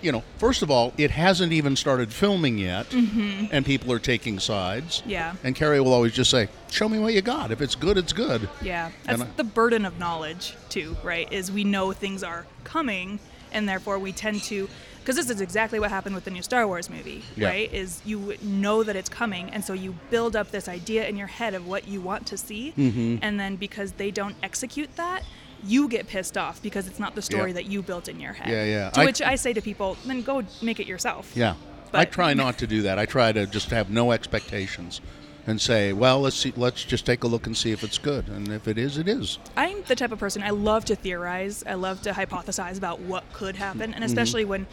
you 0.01 0.11
know, 0.11 0.23
first 0.37 0.61
of 0.61 0.69
all, 0.69 0.93
it 0.97 1.09
hasn't 1.09 1.51
even 1.51 1.75
started 1.75 2.13
filming 2.13 2.59
yet, 2.59 2.93
and 2.93 3.65
people 3.65 3.91
are 3.91 3.97
taking 3.99 4.37
sides. 4.39 4.99
Mm-hmm. 4.99 5.09
Yeah. 5.09 5.33
And 5.43 5.55
Kerry 5.55 5.81
will 5.81 5.91
always 5.93 6.13
just 6.13 6.29
say, 6.29 6.49
"Show 6.69 6.87
me 6.87 6.99
what 6.99 7.13
you 7.15 7.21
got. 7.23 7.49
If 7.51 7.61
it's 7.61 7.73
good, 7.73 7.97
it's 7.97 8.13
good." 8.13 8.47
Yeah, 8.61 8.91
that's 9.05 9.23
I- 9.23 9.27
the 9.37 9.43
burden 9.43 9.85
of 9.85 9.97
knowledge 9.97 10.53
too, 10.69 10.95
right? 11.03 11.27
Is 11.33 11.51
we 11.51 11.63
know 11.63 11.93
things 11.93 12.21
are 12.21 12.45
coming, 12.63 13.19
and 13.51 13.67
therefore 13.67 13.99
we 13.99 14.11
tend 14.11 14.43
to, 14.43 14.69
because 14.99 15.15
this 15.15 15.29
is 15.29 15.41
exactly 15.41 15.79
what 15.79 15.89
happened 15.89 16.15
with 16.15 16.25
the 16.25 16.31
new 16.31 16.41
Star 16.43 16.67
Wars 16.67 16.89
movie, 16.89 17.23
Yeah. 17.35 17.47
right? 17.49 17.73
Is 17.73 18.01
you 18.05 18.35
know 18.41 18.83
that 18.83 18.95
it's 18.95 19.09
coming, 19.09 19.49
and 19.51 19.63
so 19.63 19.73
you 19.73 19.95
build 20.09 20.35
up 20.35 20.51
this 20.51 20.67
idea 20.67 21.07
in 21.07 21.15
your 21.17 21.27
head 21.27 21.53
of 21.53 21.67
what 21.67 21.87
you 21.87 22.01
want 22.01 22.25
to 22.27 22.37
see, 22.37 22.73
Mm-hmm. 22.77 23.17
and 23.21 23.39
then 23.39 23.55
because 23.55 23.93
they 23.93 24.11
don't 24.11 24.35
execute 24.43 24.95
that. 24.97 25.23
You 25.65 25.87
get 25.87 26.07
pissed 26.07 26.37
off 26.37 26.61
because 26.61 26.87
it's 26.87 26.99
not 26.99 27.15
the 27.15 27.21
story 27.21 27.49
Yeah. 27.49 27.53
that 27.55 27.65
you 27.65 27.81
built 27.81 28.07
in 28.07 28.19
your 28.19 28.33
head. 28.33 28.49
Yeah, 28.49 28.63
yeah. 28.63 28.89
To 28.91 29.01
I- 29.01 29.05
which 29.05 29.21
I 29.23 29.35
say 29.35 29.53
to 29.53 29.61
people, 29.61 29.97
then 30.05 30.21
go 30.21 30.43
make 30.61 30.79
it 30.79 30.85
yourself. 30.87 31.31
Yeah. 31.35 31.55
I 31.93 32.05
try 32.05 32.33
not 32.35 32.57
to 32.59 32.67
do 32.67 32.81
that. 32.83 32.99
I 32.99 33.05
try 33.05 33.31
to 33.31 33.47
just 33.47 33.71
have 33.71 33.89
no 33.89 34.11
expectations 34.11 35.01
and 35.47 35.59
say, 35.59 35.93
"Well, 35.93 36.19
let's 36.21 36.35
see 36.35 36.53
let's 36.57 36.83
just 36.83 37.05
take 37.05 37.23
a 37.23 37.27
look 37.27 37.47
and 37.47 37.55
see 37.57 37.71
if 37.71 37.83
it's 37.83 37.97
good. 37.97 38.27
And 38.27 38.49
if 38.49 38.67
it 38.67 38.77
is, 38.77 38.97
it 38.97 39.07
is." 39.07 39.39
I'm 39.55 39.81
the 39.87 39.95
type 39.95 40.11
of 40.11 40.19
person 40.19 40.43
I 40.43 40.49
love 40.51 40.85
to 40.85 40.95
theorize. 40.95 41.63
I 41.65 41.73
love 41.75 42.01
to 42.03 42.11
hypothesize 42.11 42.77
about 42.77 42.99
what 42.99 43.23
could 43.33 43.55
happen, 43.55 43.77
Mm-hmm. 43.89 43.93
and 43.93 44.03
especially 44.03 44.45
when, 44.45 44.67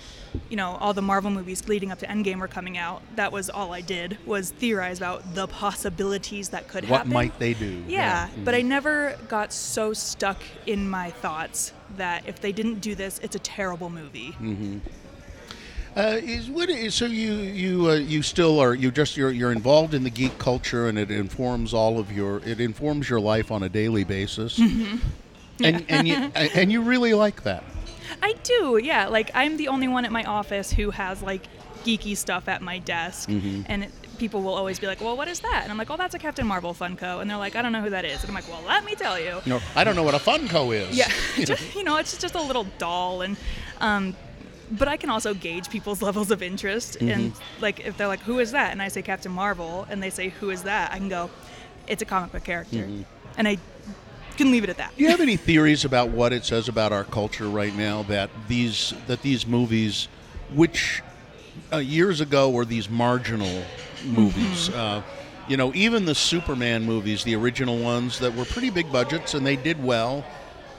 you 0.51 0.57
know, 0.57 0.77
all 0.81 0.93
the 0.93 1.03
Marvel 1.03 1.31
movies 1.31 1.67
leading 1.69 1.91
up 1.93 1.99
to 2.01 2.07
Endgame 2.07 2.41
were 2.41 2.49
coming 2.49 2.77
out. 2.77 3.01
That 3.17 3.31
was 3.33 3.49
all 3.49 3.73
I 3.73 3.81
did 3.81 4.19
was 4.27 4.51
theorize 4.51 4.99
about 4.99 5.35
the 5.35 5.47
possibilities 5.47 6.49
that 6.51 6.67
could 6.69 6.89
What 6.89 6.99
happen. 6.99 7.13
What 7.13 7.25
might 7.25 7.39
they 7.39 7.55
do? 7.55 7.85
Yeah, 7.89 8.27
Mm-hmm. 8.29 8.45
but 8.45 8.55
I 8.55 8.63
never 8.63 9.17
got 9.29 9.53
so 9.53 9.93
stuck 9.93 10.43
in 10.67 10.89
my 10.91 11.11
thoughts 11.11 11.73
that 11.97 12.25
if 12.27 12.41
they 12.41 12.51
didn't 12.51 12.81
do 12.81 12.95
this, 12.97 13.21
it's 13.23 13.37
a 13.37 13.39
terrible 13.39 13.89
movie. 13.91 14.35
Mm. 14.41 14.81
Uh, 15.97 16.19
is 16.23 16.51
what 16.51 16.69
is, 16.69 16.93
so 16.95 17.07
you 17.07 17.35
you 17.35 17.89
uh, 17.91 17.95
you 17.95 18.21
still 18.21 18.59
are 18.59 18.75
you 18.75 18.91
just 18.91 19.17
you're 19.17 19.31
you're 19.31 19.53
involved 19.53 19.95
in 19.95 20.03
the 20.03 20.11
geek 20.11 20.37
culture 20.39 20.89
and 20.89 20.99
it 20.99 21.09
informs 21.11 21.73
all 21.73 22.01
of 22.01 22.11
your 22.11 22.41
it 22.41 22.59
informs 22.61 23.09
your 23.09 23.21
life 23.21 23.53
on 23.53 23.63
a 23.63 23.69
daily 23.69 24.03
basis. 24.03 24.59
Mm-hmm. 24.59 24.97
And 25.63 25.85
and 25.89 26.09
you 26.09 26.17
and 26.17 26.73
you 26.73 26.83
really 26.83 27.15
like 27.15 27.45
that. 27.45 27.63
I 28.21 28.35
do, 28.43 28.81
yeah. 28.83 29.07
Like 29.07 29.31
I'm 29.35 29.57
the 29.57 29.69
only 29.69 29.87
one 29.87 30.05
at 30.05 30.11
my 30.11 30.25
office 30.25 30.73
who 30.73 30.91
has 30.91 31.23
like 31.23 31.43
geeky 31.85 32.17
stuff 32.17 32.49
at 32.49 32.61
my 32.63 32.79
desk, 32.79 33.29
Mm-hmm. 33.29 33.63
and 33.67 33.85
it, 33.85 33.91
people 34.19 34.43
will 34.43 34.55
always 34.55 34.81
be 34.81 34.87
like, 34.89 35.01
"Well, 35.01 35.17
what 35.17 35.29
is 35.29 35.41
that?" 35.41 35.61
And 35.63 35.71
I'm 35.71 35.79
like, 35.79 35.91
"Oh, 35.91 35.97
that's 35.97 36.15
a 36.15 36.19
Captain 36.19 36.47
Marvel 36.47 36.75
Funko," 36.75 37.21
and 37.21 37.31
they're 37.31 37.37
like, 37.37 37.55
"I 37.55 37.63
don't 37.63 37.73
know 37.73 37.83
who 37.83 37.91
that 37.91 38.05
is," 38.05 38.21
and 38.23 38.31
I'm 38.31 38.35
like, 38.35 38.49
"Well, 38.49 38.63
let 38.67 38.85
me 38.85 38.95
tell 38.97 39.21
you." 39.21 39.41
Know, 39.47 39.61
I 39.77 39.85
don't 39.85 39.95
know 39.95 40.03
what 40.03 40.15
a 40.15 40.19
Funko 40.19 40.75
is. 40.75 40.97
Yeah, 40.97 41.09
just, 41.45 41.75
you 41.77 41.85
know, 41.85 41.99
it's 41.99 42.17
just 42.19 42.35
a 42.35 42.43
little 42.43 42.67
doll, 42.79 43.23
and 43.23 43.37
um, 43.81 44.17
but 44.71 44.89
I 44.89 44.97
can 44.97 45.11
also 45.11 45.35
gauge 45.35 45.69
people's 45.71 46.03
levels 46.09 46.31
of 46.31 46.43
interest, 46.43 46.97
and 47.01 47.33
like 47.61 47.81
if 47.81 47.97
they're 47.97 48.09
like, 48.09 48.21
"Who 48.21 48.39
is 48.39 48.53
that?" 48.53 48.73
and 48.73 48.81
I 48.83 48.89
say 48.89 49.03
Captain 49.03 49.33
Marvel, 49.33 49.87
and 49.91 50.03
they 50.03 50.11
say, 50.11 50.29
"Who 50.41 50.51
is 50.51 50.63
that?" 50.65 50.93
I 50.93 50.99
can 50.99 51.09
go, 51.09 51.31
"It's 51.87 52.03
a 52.03 52.07
comic 52.07 52.33
book 52.33 52.45
character," 52.45 52.89
and 53.37 53.49
I 53.49 53.59
can 54.37 54.51
leave 54.51 54.65
it 54.65 54.71
at 54.71 54.79
that. 54.79 54.97
Do 54.97 55.03
you 55.03 55.11
have 55.11 55.21
any 55.21 55.37
theories 55.37 55.85
about 55.85 56.11
what 56.11 56.33
it 56.33 56.45
says 56.45 56.69
about 56.69 56.93
our 56.93 57.05
culture 57.05 57.49
right 57.49 57.75
now 57.75 58.03
that 58.05 58.31
these 58.49 58.95
that 59.07 59.23
these 59.23 59.47
movies, 59.47 60.09
which 60.53 61.03
uh, 61.73 61.79
years 61.79 62.21
ago 62.21 62.51
were 62.51 62.65
these 62.65 62.89
marginal 62.91 63.65
movies, 64.05 64.71
uh, 64.71 65.03
you 65.49 65.57
know, 65.57 65.73
even 65.75 66.05
the 66.05 66.15
Superman 66.15 66.85
movies, 66.85 67.25
the 67.25 67.35
original 67.37 67.79
ones 67.79 68.19
that 68.21 68.35
were 68.35 68.45
pretty 68.45 68.71
big 68.71 68.91
budgets 68.91 69.35
and 69.35 69.47
they 69.47 69.57
did 69.57 69.83
well. 69.83 70.25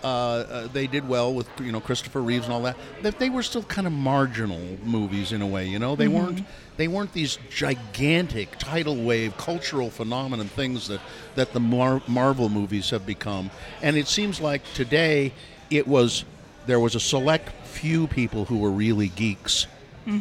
Uh, 0.06 0.08
uh, 0.08 0.68
they 0.68 0.86
did 0.86 1.10
well 1.10 1.34
with 1.34 1.50
you 1.60 1.72
know 1.72 1.80
Christopher 1.80 2.22
Reeves 2.22 2.46
and 2.46 2.54
all 2.54 2.62
that. 2.62 2.78
That 3.02 3.18
they 3.18 3.32
were 3.32 3.42
still 3.42 3.64
kind 3.64 3.88
of 3.88 3.94
marginal 3.94 4.62
movies 4.84 5.32
in 5.32 5.42
a 5.42 5.48
way. 5.48 5.66
You 5.68 5.80
know, 5.80 5.96
they 5.96 6.08
weren't 6.08 6.46
they 6.78 6.88
weren't 6.88 7.12
these 7.14 7.40
gigantic 7.50 8.60
tidal 8.60 8.98
wave 8.98 9.36
cultural 9.38 9.90
phenomenon 9.90 10.46
things 10.48 10.90
that 10.90 11.02
that 11.34 11.54
the 11.54 11.60
Mar- 11.60 12.04
Marvel 12.08 12.50
movies 12.50 12.92
have 12.92 13.04
become. 13.08 13.50
And 13.82 13.98
it 13.98 14.08
seems 14.08 14.40
like 14.40 14.62
today 14.76 15.34
it 15.72 15.88
was 15.88 16.24
there 16.68 16.80
was 16.80 16.94
a 16.94 17.00
select 17.00 17.50
few 17.66 18.06
people 18.06 18.46
who 18.46 18.60
were 18.60 18.70
really 18.70 19.08
geeks, 19.08 19.66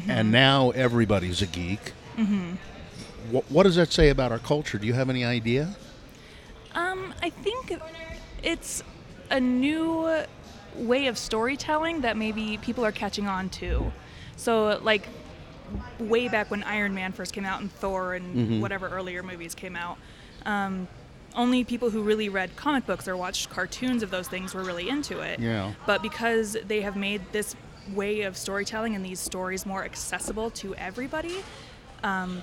and 0.08 0.32
now 0.32 0.70
everybody's 0.70 1.42
a 1.42 1.46
geek. 1.46 1.92
What, 3.30 3.44
what 3.50 3.62
does 3.64 3.76
that 3.76 3.92
say 3.92 4.08
about 4.08 4.32
our 4.32 4.38
culture? 4.38 4.78
Do 4.78 4.86
you 4.86 4.94
have 4.94 5.10
any 5.10 5.26
idea? 5.26 5.76
Um, 6.74 7.12
I 7.22 7.28
think 7.28 7.78
it's 8.42 8.82
a 9.30 9.40
new 9.40 10.24
way 10.74 11.06
of 11.06 11.16
storytelling 11.16 12.00
that 12.02 12.16
maybe 12.16 12.58
people 12.58 12.84
are 12.84 12.92
catching 12.92 13.26
on 13.26 13.48
to. 13.48 13.92
So, 14.36 14.80
like, 14.82 15.08
way 15.98 16.28
back 16.28 16.50
when 16.50 16.62
Iron 16.64 16.94
Man 16.94 17.12
first 17.12 17.32
came 17.32 17.44
out 17.44 17.60
and 17.60 17.72
Thor 17.72 18.14
and 18.14 18.60
whatever 18.60 18.88
earlier 18.88 19.22
movies 19.22 19.54
came 19.54 19.76
out, 19.76 19.98
um, 20.44 20.88
only 21.34 21.64
people 21.64 21.90
who 21.90 22.02
really 22.02 22.28
read 22.28 22.54
comic 22.56 22.86
books 22.86 23.08
or 23.08 23.16
watched 23.16 23.50
cartoons 23.50 24.02
of 24.02 24.10
those 24.10 24.28
things 24.28 24.54
were 24.54 24.62
really 24.62 24.88
into 24.88 25.20
it. 25.20 25.40
Yeah. 25.40 25.72
But 25.86 26.02
because 26.02 26.56
they 26.66 26.80
have 26.82 26.96
made 26.96 27.22
this 27.32 27.56
way 27.92 28.22
of 28.22 28.36
storytelling 28.36 28.94
and 28.94 29.04
these 29.04 29.20
stories 29.20 29.66
more 29.66 29.84
accessible 29.84 30.50
to 30.50 30.74
everybody, 30.76 31.36
um, 32.02 32.42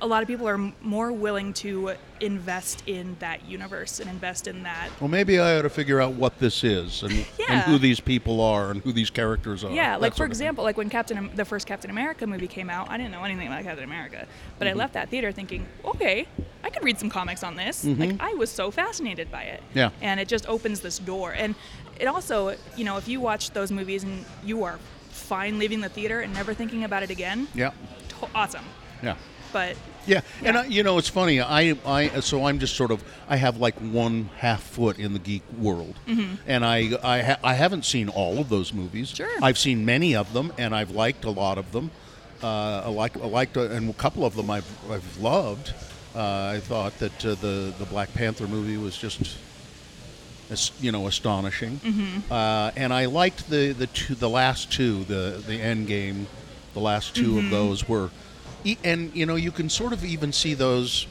a 0.00 0.06
lot 0.06 0.22
of 0.22 0.28
people 0.28 0.46
are 0.48 0.54
m- 0.54 0.74
more 0.82 1.10
willing 1.12 1.52
to 1.54 1.92
invest 2.20 2.82
in 2.86 3.16
that 3.20 3.46
universe 3.46 4.00
and 4.00 4.08
invest 4.10 4.46
in 4.46 4.62
that. 4.62 4.88
Well, 5.00 5.08
maybe 5.08 5.38
I 5.38 5.58
ought 5.58 5.62
to 5.62 5.70
figure 5.70 6.00
out 6.00 6.12
what 6.14 6.38
this 6.38 6.64
is 6.64 7.02
and, 7.02 7.26
and 7.48 7.60
who 7.62 7.78
these 7.78 8.00
people 8.00 8.40
are 8.40 8.70
and 8.70 8.80
who 8.82 8.92
these 8.92 9.10
characters 9.10 9.64
are. 9.64 9.70
Yeah, 9.70 9.96
like 9.96 10.12
for 10.12 10.18
sort 10.18 10.30
of 10.30 10.36
thing. 10.36 10.44
example, 10.46 10.64
like 10.64 10.76
when 10.76 10.90
Captain, 10.90 11.30
the 11.34 11.44
first 11.44 11.66
Captain 11.66 11.90
America 11.90 12.26
movie 12.26 12.46
came 12.46 12.68
out, 12.70 12.90
I 12.90 12.96
didn't 12.96 13.12
know 13.12 13.24
anything 13.24 13.46
about 13.46 13.62
Captain 13.64 13.84
America, 13.84 14.26
but 14.58 14.66
Mm-hmm. 14.66 14.76
I 14.76 14.78
left 14.78 14.94
that 14.94 15.08
theater 15.10 15.32
thinking, 15.32 15.66
okay, 15.84 16.26
I 16.64 16.70
could 16.70 16.82
read 16.84 16.98
some 16.98 17.08
comics 17.10 17.42
on 17.42 17.54
this. 17.56 17.84
Like 17.84 18.16
I 18.20 18.34
was 18.34 18.50
so 18.50 18.70
fascinated 18.70 19.30
by 19.30 19.42
it. 19.44 19.60
Mm-hmm. 19.70 19.78
Yeah. 19.78 19.90
And 20.02 20.18
it 20.20 20.28
just 20.28 20.46
opens 20.48 20.80
this 20.80 20.98
door, 20.98 21.32
and 21.32 21.54
it 22.00 22.06
also, 22.06 22.56
you 22.76 22.84
know, 22.84 22.96
if 22.98 23.08
you 23.08 23.20
watch 23.20 23.50
those 23.52 23.70
movies 23.72 24.04
and 24.04 24.24
you 24.44 24.64
are 24.64 24.78
fine 25.10 25.58
leaving 25.58 25.80
the 25.80 25.88
theater 25.88 26.20
and 26.20 26.32
never 26.34 26.52
thinking 26.52 26.84
about 26.84 27.02
it 27.02 27.10
again, 27.10 27.48
Yeah, 27.54 27.70
to- 28.20 28.28
awesome. 28.34 28.64
yeah. 29.02 29.16
But 29.56 29.76
Yeah, 30.06 30.20
and 30.44 30.56
I, 30.58 30.66
you 30.66 30.82
know 30.82 30.98
it's 30.98 31.08
funny. 31.08 31.40
I, 31.40 31.76
I, 31.86 32.20
so 32.20 32.46
I'm 32.46 32.58
just 32.58 32.76
sort 32.76 32.90
of. 32.90 33.02
I 33.28 33.36
have 33.36 33.56
like 33.58 33.74
one 33.80 34.28
half 34.38 34.62
foot 34.62 34.98
in 34.98 35.12
the 35.14 35.18
geek 35.18 35.42
world, 35.58 35.94
and 36.46 36.64
I, 36.64 36.76
I, 37.02 37.22
ha- 37.22 37.38
I 37.42 37.54
haven't 37.54 37.84
seen 37.84 38.08
all 38.08 38.38
of 38.38 38.48
those 38.48 38.72
movies. 38.72 39.08
Sure. 39.10 39.28
I've 39.42 39.58
seen 39.58 39.84
many 39.84 40.14
of 40.14 40.32
them, 40.32 40.52
and 40.58 40.74
I've 40.74 40.90
liked 40.92 41.24
a 41.24 41.30
lot 41.30 41.56
of 41.58 41.72
them. 41.72 41.90
Uh, 42.42 42.82
I 42.84 42.88
like, 42.90 43.16
I 43.16 43.26
liked, 43.26 43.56
uh, 43.56 43.62
and 43.76 43.88
a 43.90 43.92
couple 43.94 44.24
of 44.26 44.34
them 44.36 44.50
I've, 44.50 44.68
I've 44.90 45.16
loved. 45.18 45.72
Uh, 46.14 46.52
I 46.56 46.60
thought 46.60 46.98
that 46.98 47.24
uh, 47.24 47.34
the 47.36 47.72
the 47.78 47.86
Black 47.86 48.12
Panther 48.14 48.46
movie 48.46 48.76
was 48.76 48.96
just, 48.96 49.20
as- 50.50 50.70
you 50.80 50.92
know, 50.92 51.06
astonishing. 51.06 51.80
Uh, 52.30 52.70
and 52.76 52.92
I 52.92 53.06
liked 53.06 53.48
the 53.50 53.72
the 53.72 53.86
two, 53.88 54.14
the 54.14 54.28
last 54.30 54.70
two, 54.70 55.04
the 55.04 55.42
the 55.46 55.54
End 55.60 55.86
Game, 55.88 56.26
the 56.74 56.80
last 56.80 57.14
2 57.16 57.38
of 57.38 57.50
those 57.50 57.88
were, 57.88 58.10
and 58.84 59.14
you 59.14 59.26
know, 59.26 59.36
you 59.36 59.50
can 59.50 59.68
sort 59.68 59.92
of 59.92 60.04
even 60.04 60.32
see 60.32 60.54
those. 60.54 61.06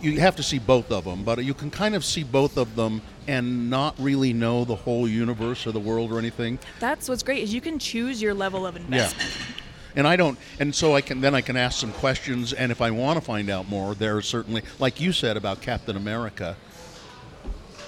You 0.00 0.20
have 0.20 0.36
to 0.36 0.42
see 0.42 0.58
both 0.58 0.92
of 0.92 1.04
them, 1.04 1.24
but 1.24 1.42
you 1.44 1.54
can 1.54 1.70
kind 1.70 1.94
of 1.94 2.04
see 2.04 2.24
both 2.24 2.58
of 2.58 2.76
them 2.76 3.00
and 3.26 3.70
not 3.70 3.94
really 3.98 4.34
know 4.34 4.64
the 4.64 4.74
whole 4.74 5.08
universe 5.08 5.66
or 5.66 5.72
the 5.72 5.80
world 5.80 6.12
or 6.12 6.18
anything. 6.18 6.58
that's 6.78 7.08
what's 7.08 7.22
great 7.22 7.42
is 7.42 7.54
you 7.54 7.62
can 7.62 7.78
choose 7.78 8.20
your 8.20 8.34
level 8.34 8.66
of 8.66 8.76
investment. 8.76 9.30
Yeah. 9.30 9.62
And 9.96 10.08
I 10.08 10.16
don't, 10.16 10.38
and 10.58 10.74
so 10.74 10.94
I 10.94 11.00
can 11.00 11.20
then 11.20 11.34
I 11.34 11.40
can 11.40 11.56
ask 11.56 11.78
some 11.78 11.92
questions, 11.92 12.52
and 12.52 12.72
if 12.72 12.82
I 12.82 12.90
want 12.90 13.18
to 13.18 13.24
find 13.24 13.48
out 13.48 13.68
more, 13.68 13.94
there 13.94 14.16
are 14.16 14.22
certainly, 14.22 14.62
like 14.78 15.00
you 15.00 15.12
said 15.12 15.36
about 15.36 15.60
Captain 15.62 15.96
America. 15.96 16.56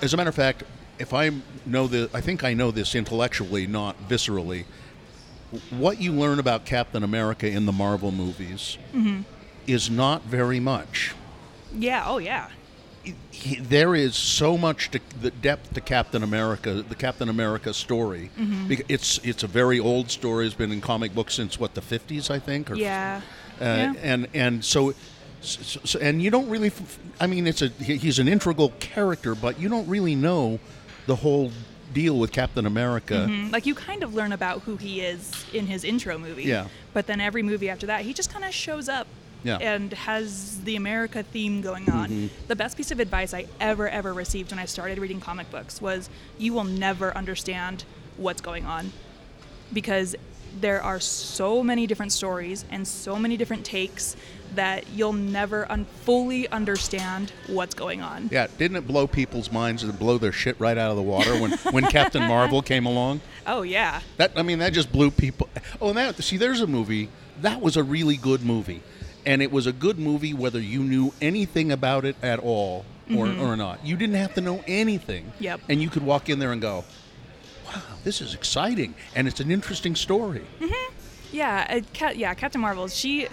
As 0.01 0.15
a 0.15 0.17
matter 0.17 0.29
of 0.29 0.35
fact, 0.35 0.63
if 0.99 1.13
I 1.13 1.33
know 1.65 1.87
the, 1.87 2.09
I 2.15 2.21
think 2.21 2.45
I 2.45 2.55
know 2.55 2.71
this 2.71 2.95
intellectually, 2.95 3.67
not 3.67 4.09
viscerally. 4.09 4.65
What 5.71 6.01
you 6.01 6.13
learn 6.13 6.39
about 6.39 6.65
Captain 6.65 7.03
America 7.03 7.47
in 7.49 7.67
the 7.67 7.73
Marvel 7.73 8.13
movies 8.13 8.79
is 9.67 9.91
not 9.91 10.23
very 10.23 10.61
much. 10.61 11.15
Yeah. 11.75 12.05
Oh 12.07 12.19
yeah. 12.19 12.49
He, 13.31 13.57
there 13.61 13.95
is 13.95 14.17
so 14.17 14.59
much 14.59 14.91
to 14.91 15.01
the 15.21 15.31
depth 15.31 15.75
to 15.75 15.81
Captain 15.81 16.25
America, 16.25 16.83
the 16.89 16.95
Captain 16.97 17.29
America 17.29 17.73
story. 17.73 18.31
Bec- 18.69 18.87
It's 18.89 19.19
it's 19.23 19.45
a 19.45 19.47
very 19.47 19.79
old 19.79 20.11
story. 20.11 20.47
It's 20.47 20.57
been 20.57 20.73
in 20.73 20.81
comic 20.81 21.15
books 21.15 21.35
since 21.35 21.61
what 21.61 21.75
the 21.75 21.83
fifties, 21.83 22.31
I 22.31 22.41
think. 22.41 22.71
Or, 22.71 22.75
Yeah. 22.75 23.21
Uh, 23.61 23.65
yeah. 23.65 23.93
And 24.03 24.27
and 24.35 24.65
so, 24.65 24.93
so, 25.41 25.81
so- 25.85 25.99
and 26.01 26.21
you 26.21 26.31
don't 26.33 26.49
really. 26.49 26.73
I 27.21 27.27
mean, 27.29 27.47
it's 27.47 27.63
a 27.63 27.69
he's 27.69 28.19
an 28.19 28.27
integral 28.29 28.71
character, 28.81 29.35
but 29.37 29.61
you 29.61 29.69
don't 29.69 29.89
really 29.89 30.17
know 30.17 30.59
the 31.07 31.15
whole 31.17 31.53
deal 31.93 32.19
with 32.19 32.33
Captain 32.33 32.67
America. 32.67 33.27
Mm, 33.29 33.53
Like 33.53 33.67
you 33.67 33.75
kind 33.75 34.03
of 34.03 34.15
learn 34.15 34.33
about 34.33 34.63
who 34.63 34.77
he 34.77 35.01
is 35.01 35.33
in 35.53 35.67
his 35.67 35.85
intro 35.85 36.19
movie. 36.19 36.45
Yeah. 36.45 36.67
But 36.93 37.07
then 37.07 37.21
every 37.21 37.43
movie 37.43 37.69
after 37.71 37.87
that, 37.87 38.03
he 38.03 38.13
just 38.13 38.31
kind 38.33 38.45
of 38.45 38.53
shows 38.53 38.89
up 38.89 39.07
Yeah. 39.45 39.59
and 39.59 39.93
has 39.93 40.61
the 40.63 40.77
America 40.77 41.23
theme 41.23 41.61
going 41.61 41.89
on. 41.91 42.31
The 42.49 42.57
best 42.57 42.77
piece 42.77 42.91
of 42.91 43.01
advice 43.01 43.33
I 43.33 43.47
ever, 43.61 43.89
ever 43.89 44.13
received 44.13 44.51
when 44.51 44.59
I 44.59 44.65
started 44.67 44.99
reading 44.99 45.21
comic 45.21 45.51
books 45.51 45.81
was 45.81 46.11
you 46.39 46.53
will 46.53 46.65
never 46.65 47.17
understand 47.17 47.85
what's 48.17 48.41
going 48.41 48.65
on 48.67 48.93
because 49.73 50.17
there 50.61 50.83
are 50.83 51.01
so 51.01 51.63
many 51.63 51.87
different 51.87 52.13
stories 52.13 52.65
and 52.71 52.87
so 52.87 53.17
many 53.17 53.37
different 53.37 53.65
takes 53.65 54.17
that 54.55 54.89
you'll 54.91 55.13
never 55.13 55.71
un- 55.71 55.85
fully 55.85 56.49
understand 56.49 57.33
what's 57.49 57.75
going 57.75 58.01
on. 58.01 58.29
Yeah, 58.33 58.47
didn't 58.59 58.77
it 58.77 58.87
blow 58.87 59.07
people's 59.07 59.53
minds 59.53 59.83
and 59.83 59.99
blow 59.99 60.19
their 60.19 60.33
shit 60.33 60.59
right 60.59 60.79
out 60.79 60.91
of 60.91 60.97
the 60.97 61.03
water 61.03 61.41
when, 61.41 61.53
when 61.73 61.85
Captain 61.91 62.23
Marvel 62.23 62.63
came 62.63 62.87
along? 62.87 63.21
Oh, 63.47 63.63
yeah. 63.63 64.01
That 64.17 64.33
I 64.37 64.43
mean, 64.43 64.59
that 64.61 64.73
just 64.73 64.91
blew 64.91 65.11
people. 65.11 65.49
Oh, 65.81 65.89
and 65.89 65.99
that 65.99 66.23
see, 66.23 66.37
there's 66.37 66.61
a 66.61 66.67
movie 66.67 67.11
that 67.43 67.61
was 67.61 67.77
a 67.77 67.83
really 67.83 68.17
good 68.17 68.43
movie, 68.43 68.83
and 69.25 69.43
it 69.43 69.53
was 69.53 69.67
a 69.67 69.73
good 69.73 69.99
movie 69.99 70.33
whether 70.33 70.61
you 70.61 70.81
knew 70.81 71.13
anything 71.21 71.71
about 71.71 72.05
it 72.05 72.17
at 72.23 72.39
all 72.39 72.85
or, 73.11 73.27
mm-hmm. 73.27 73.43
or 73.43 73.57
not. 73.57 73.85
You 73.85 73.97
didn't 73.97 74.17
have 74.17 74.35
to 74.35 74.41
know 74.41 74.63
anything. 74.67 75.33
Yep. 75.39 75.61
And 75.69 75.83
you 75.83 75.91
could 75.91 76.03
walk 76.03 76.29
in 76.29 76.39
there 76.39 76.53
and 76.53 76.61
go, 76.61 76.85
"Wow, 77.67 77.83
this 78.05 78.21
is 78.21 78.35
exciting, 78.35 78.95
and 79.15 79.27
it's 79.29 79.41
an 79.41 79.51
interesting 79.51 79.95
story." 79.97 80.43
Yeah, 81.33 81.67
uh, 81.69 81.81
Ca- 81.95 82.13
yeah, 82.17 82.33
Captain 82.35 82.61
Marvel, 82.61 82.89
she 82.89 83.29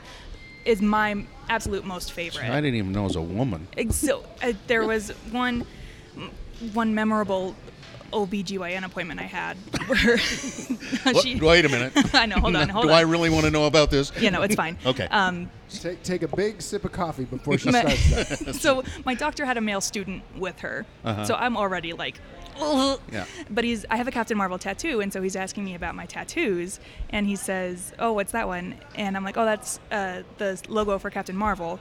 is 0.65 0.81
my 0.81 1.25
absolute 1.49 1.85
most 1.85 2.11
favorite. 2.13 2.49
I 2.49 2.55
didn't 2.61 2.75
even 2.75 2.91
know 2.91 3.01
it 3.01 3.03
was 3.03 3.15
a 3.15 3.21
woman. 3.21 3.67
So 3.91 4.23
uh, 4.41 4.53
there 4.67 4.85
was 4.85 5.09
one 5.31 5.65
one 6.73 6.93
memorable 6.95 7.55
OBGYN 8.11 8.83
appointment 8.83 9.19
I 9.19 9.23
had 9.23 9.57
where 9.87 10.17
What? 11.13 11.23
she 11.23 11.35
Wait 11.39 11.65
a 11.65 11.69
minute. 11.69 11.93
I 12.15 12.25
know, 12.27 12.35
hold 12.35 12.55
on, 12.55 12.69
hold 12.69 12.85
Do 12.85 12.89
on. 12.91 12.95
I 12.95 13.01
really 13.01 13.29
want 13.29 13.45
to 13.45 13.51
know 13.51 13.65
about 13.65 13.89
this? 13.89 14.11
yeah, 14.19 14.29
no, 14.29 14.41
it's 14.43 14.55
fine. 14.55 14.77
Okay. 14.85 15.07
Um, 15.07 15.49
Take, 15.69 16.03
take 16.03 16.21
a 16.21 16.27
big 16.27 16.61
sip 16.61 16.85
of 16.85 16.91
coffee 16.91 17.25
before 17.25 17.57
she 17.57 17.71
Ma- 17.71 17.79
starts 17.81 18.39
that. 18.39 18.55
so 18.55 18.83
my 19.05 19.15
doctor 19.15 19.43
had 19.43 19.57
a 19.57 19.61
male 19.61 19.81
student 19.81 20.21
with 20.37 20.59
her, 20.59 20.85
so 21.25 21.33
I'm 21.33 21.57
already 21.57 21.93
like, 21.93 22.19
"Ugh." 22.59 22.99
Yeah. 23.11 23.25
But 23.49 23.63
he's 23.63 23.85
I 23.89 23.97
have 23.97 24.07
a 24.07 24.11
Captain 24.11 24.37
Marvel 24.37 24.57
tattoo, 24.57 25.01
and 25.01 25.11
so 25.13 25.21
he's 25.21 25.35
asking 25.35 25.65
me 25.65 25.75
about 25.75 25.95
my 25.95 26.05
tattoos, 26.05 26.79
and 27.09 27.27
he 27.27 27.35
says, 27.35 27.93
"Oh, 27.99 28.13
what's 28.13 28.31
that 28.31 28.47
one?" 28.47 28.75
And 28.95 29.15
I'm 29.17 29.23
like, 29.23 29.37
"Oh, 29.37 29.45
that's 29.45 29.79
uh, 29.91 30.23
the 30.37 30.61
logo 30.67 30.97
for 30.99 31.09
Captain 31.09 31.35
Marvel," 31.35 31.79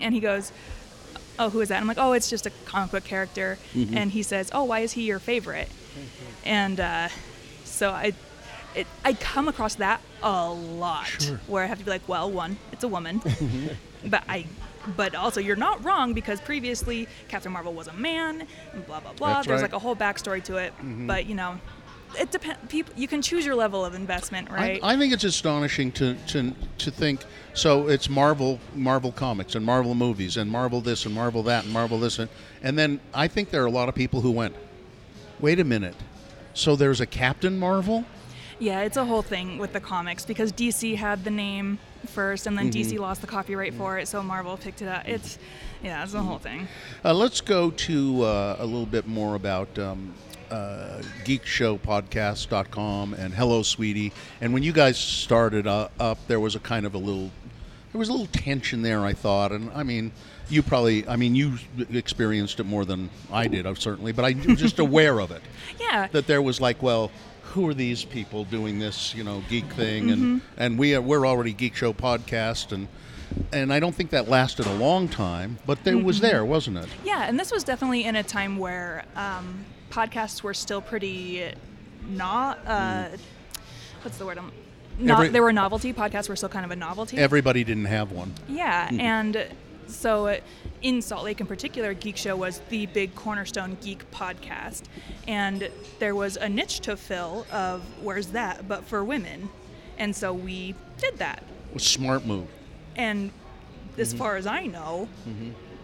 and 0.00 0.12
he 0.14 0.20
goes. 0.20 0.52
Oh, 1.38 1.50
who 1.50 1.60
is 1.60 1.68
that? 1.68 1.78
I'm 1.82 1.86
like, 1.86 1.98
oh, 2.00 2.12
it's 2.14 2.30
just 2.30 2.46
a 2.46 2.50
comic 2.64 2.92
book 2.92 3.04
character. 3.04 3.58
And 3.74 4.10
he 4.10 4.22
says, 4.22 4.50
oh, 4.54 4.64
why 4.64 4.78
is 4.80 4.92
he 4.92 5.02
your 5.02 5.18
favorite? 5.18 5.68
And 6.46 6.80
uh, 6.80 7.08
so 7.64 7.90
I, 7.90 8.14
it, 8.74 8.86
I 9.04 9.12
come 9.12 9.46
across 9.46 9.74
that 9.74 10.00
a 10.22 10.48
lot, 10.48 11.04
Sure. 11.20 11.38
where 11.46 11.62
I 11.62 11.66
have 11.66 11.78
to 11.78 11.84
be 11.84 11.90
like, 11.90 12.08
well, 12.08 12.30
one, 12.30 12.56
it's 12.72 12.84
a 12.84 12.88
woman, 12.88 13.20
but 14.06 14.24
I, 14.30 14.46
but 14.96 15.14
also 15.14 15.40
you're 15.40 15.56
not 15.56 15.82
wrong 15.84 16.12
because 16.12 16.40
previously 16.40 17.08
Captain 17.28 17.52
Marvel 17.52 17.72
was 17.72 17.88
a 17.88 17.92
man, 17.94 18.46
and 18.72 18.86
blah 18.86 19.00
blah 19.00 19.12
blah. 19.12 19.34
That's 19.34 19.46
There's 19.46 19.62
right. 19.62 19.70
like 19.70 19.76
a 19.76 19.78
whole 19.78 19.96
backstory 19.96 20.42
to 20.44 20.56
it, 20.56 20.72
mm-hmm. 20.78 21.06
but 21.06 21.26
you 21.26 21.34
know, 21.34 21.58
it 22.18 22.30
depends. 22.30 22.58
People, 22.68 22.92
you 22.96 23.08
can 23.08 23.22
choose 23.22 23.44
your 23.44 23.54
level 23.54 23.84
of 23.84 23.94
investment, 23.94 24.50
right? 24.50 24.80
I, 24.82 24.94
I 24.94 24.96
think 24.96 25.12
it's 25.12 25.24
astonishing 25.24 25.92
to, 25.92 26.14
to 26.28 26.52
to 26.78 26.90
think. 26.90 27.24
So 27.54 27.88
it's 27.88 28.08
Marvel, 28.08 28.60
Marvel 28.74 29.12
comics, 29.12 29.54
and 29.54 29.64
Marvel 29.64 29.94
movies, 29.94 30.36
and 30.36 30.50
Marvel 30.50 30.80
this, 30.80 31.06
and 31.06 31.14
Marvel 31.14 31.42
that, 31.44 31.64
and 31.64 31.72
Marvel 31.72 31.98
this, 31.98 32.18
and, 32.18 32.28
and 32.62 32.78
then 32.78 33.00
I 33.14 33.28
think 33.28 33.50
there 33.50 33.62
are 33.62 33.66
a 33.66 33.70
lot 33.70 33.88
of 33.88 33.94
people 33.94 34.20
who 34.20 34.30
went, 34.30 34.54
"Wait 35.40 35.58
a 35.60 35.64
minute, 35.64 35.96
so 36.54 36.76
there's 36.76 37.00
a 37.00 37.06
Captain 37.06 37.58
Marvel?" 37.58 38.04
Yeah, 38.58 38.82
it's 38.82 38.96
a 38.96 39.04
whole 39.04 39.22
thing 39.22 39.58
with 39.58 39.72
the 39.72 39.80
comics 39.80 40.24
because 40.24 40.52
DC 40.52 40.96
had 40.96 41.24
the 41.24 41.30
name 41.30 41.78
first, 42.06 42.46
and 42.46 42.56
then 42.56 42.70
DC 42.70 42.98
lost 42.98 43.20
the 43.20 43.26
copyright 43.26 43.74
for 43.74 43.98
it, 43.98 44.08
so 44.08 44.22
Marvel 44.22 44.56
picked 44.56 44.80
it 44.80 44.88
up. 44.88 45.06
It's 45.06 45.38
yeah, 45.82 46.02
it's 46.02 46.14
a 46.14 46.22
whole 46.22 46.38
thing. 46.38 46.66
Uh, 47.04 47.12
let's 47.12 47.40
go 47.40 47.70
to 47.70 48.22
uh, 48.22 48.56
a 48.58 48.64
little 48.64 48.86
bit 48.86 49.06
more 49.06 49.34
about 49.34 49.78
um, 49.78 50.14
uh, 50.50 51.02
geekshowpodcast.com 51.24 53.14
and 53.14 53.34
Hello 53.34 53.62
Sweetie. 53.62 54.12
And 54.40 54.54
when 54.54 54.62
you 54.62 54.72
guys 54.72 54.96
started 54.98 55.66
uh, 55.66 55.88
up, 56.00 56.18
there 56.26 56.40
was 56.40 56.54
a 56.54 56.60
kind 56.60 56.86
of 56.86 56.94
a 56.94 56.98
little, 56.98 57.30
there 57.92 57.98
was 57.98 58.08
a 58.08 58.12
little 58.12 58.26
tension 58.28 58.82
there, 58.82 59.04
I 59.04 59.12
thought. 59.12 59.52
And 59.52 59.70
I 59.74 59.82
mean, 59.82 60.12
you 60.48 60.62
probably, 60.62 61.06
I 61.06 61.16
mean, 61.16 61.34
you 61.34 61.58
experienced 61.92 62.60
it 62.60 62.64
more 62.64 62.84
than 62.84 63.10
I 63.30 63.48
did, 63.48 63.66
uh, 63.66 63.74
certainly, 63.74 64.12
but 64.12 64.24
I 64.24 64.34
was 64.46 64.58
just 64.58 64.78
aware 64.78 65.20
of 65.20 65.30
it. 65.30 65.42
Yeah, 65.78 66.08
That 66.12 66.26
there 66.26 66.40
was 66.42 66.60
like, 66.60 66.82
well, 66.82 67.10
who 67.52 67.68
are 67.68 67.74
these 67.74 68.04
people 68.04 68.44
doing 68.44 68.78
this, 68.78 69.14
you 69.14 69.24
know, 69.24 69.42
geek 69.48 69.66
thing? 69.72 70.10
And 70.10 70.40
and 70.56 70.78
we 70.78 70.94
are, 70.94 71.00
we're 71.00 71.26
already 71.26 71.52
Geek 71.52 71.74
Show 71.74 71.92
podcast, 71.92 72.72
and 72.72 72.88
and 73.52 73.72
I 73.72 73.80
don't 73.80 73.94
think 73.94 74.10
that 74.10 74.28
lasted 74.28 74.66
a 74.66 74.74
long 74.74 75.08
time, 75.08 75.58
but 75.66 75.82
there 75.84 75.98
was 75.98 76.20
there, 76.20 76.44
wasn't 76.44 76.78
it? 76.78 76.88
yeah, 77.04 77.24
and 77.28 77.38
this 77.38 77.50
was 77.50 77.64
definitely 77.64 78.04
in 78.04 78.16
a 78.16 78.22
time 78.22 78.58
where 78.58 79.04
um, 79.16 79.64
podcasts 79.90 80.42
were 80.42 80.54
still 80.54 80.80
pretty 80.80 81.50
not. 82.08 82.58
Uh, 82.66 83.08
What's 84.02 84.18
the 84.18 84.26
word? 84.26 84.38
Um, 84.38 84.52
not, 84.98 85.18
Every- 85.18 85.28
they 85.30 85.40
were 85.40 85.52
novelty. 85.52 85.92
Podcasts 85.92 86.28
were 86.28 86.36
still 86.36 86.48
kind 86.48 86.64
of 86.64 86.70
a 86.70 86.76
novelty. 86.76 87.18
Everybody 87.18 87.64
didn't 87.64 87.86
have 87.86 88.12
one. 88.12 88.32
Yeah, 88.48 88.88
and 88.92 89.44
so 89.88 90.26
uh, 90.26 90.36
in 90.82 91.00
Salt 91.02 91.24
Lake 91.24 91.40
in 91.40 91.46
particular, 91.46 91.94
Geek 91.94 92.16
Show 92.16 92.36
was 92.36 92.60
the 92.68 92.86
big 92.86 93.14
cornerstone 93.14 93.76
geek 93.82 94.10
podcast, 94.10 94.82
and 95.26 95.70
there 95.98 96.14
was 96.14 96.36
a 96.36 96.48
niche 96.48 96.80
to 96.80 96.96
fill 96.96 97.46
of 97.52 97.82
where's 98.02 98.28
that, 98.28 98.68
but 98.68 98.84
for 98.84 99.02
women, 99.04 99.48
and 99.98 100.14
so 100.14 100.32
we 100.32 100.74
did 100.98 101.18
that. 101.18 101.42
It 101.70 101.74
was 101.74 101.82
a 101.84 101.88
smart 101.88 102.24
move. 102.26 102.46
And 102.96 103.30
as 103.98 104.12
far 104.14 104.36
as 104.36 104.46
I 104.46 104.66
know, 104.66 105.08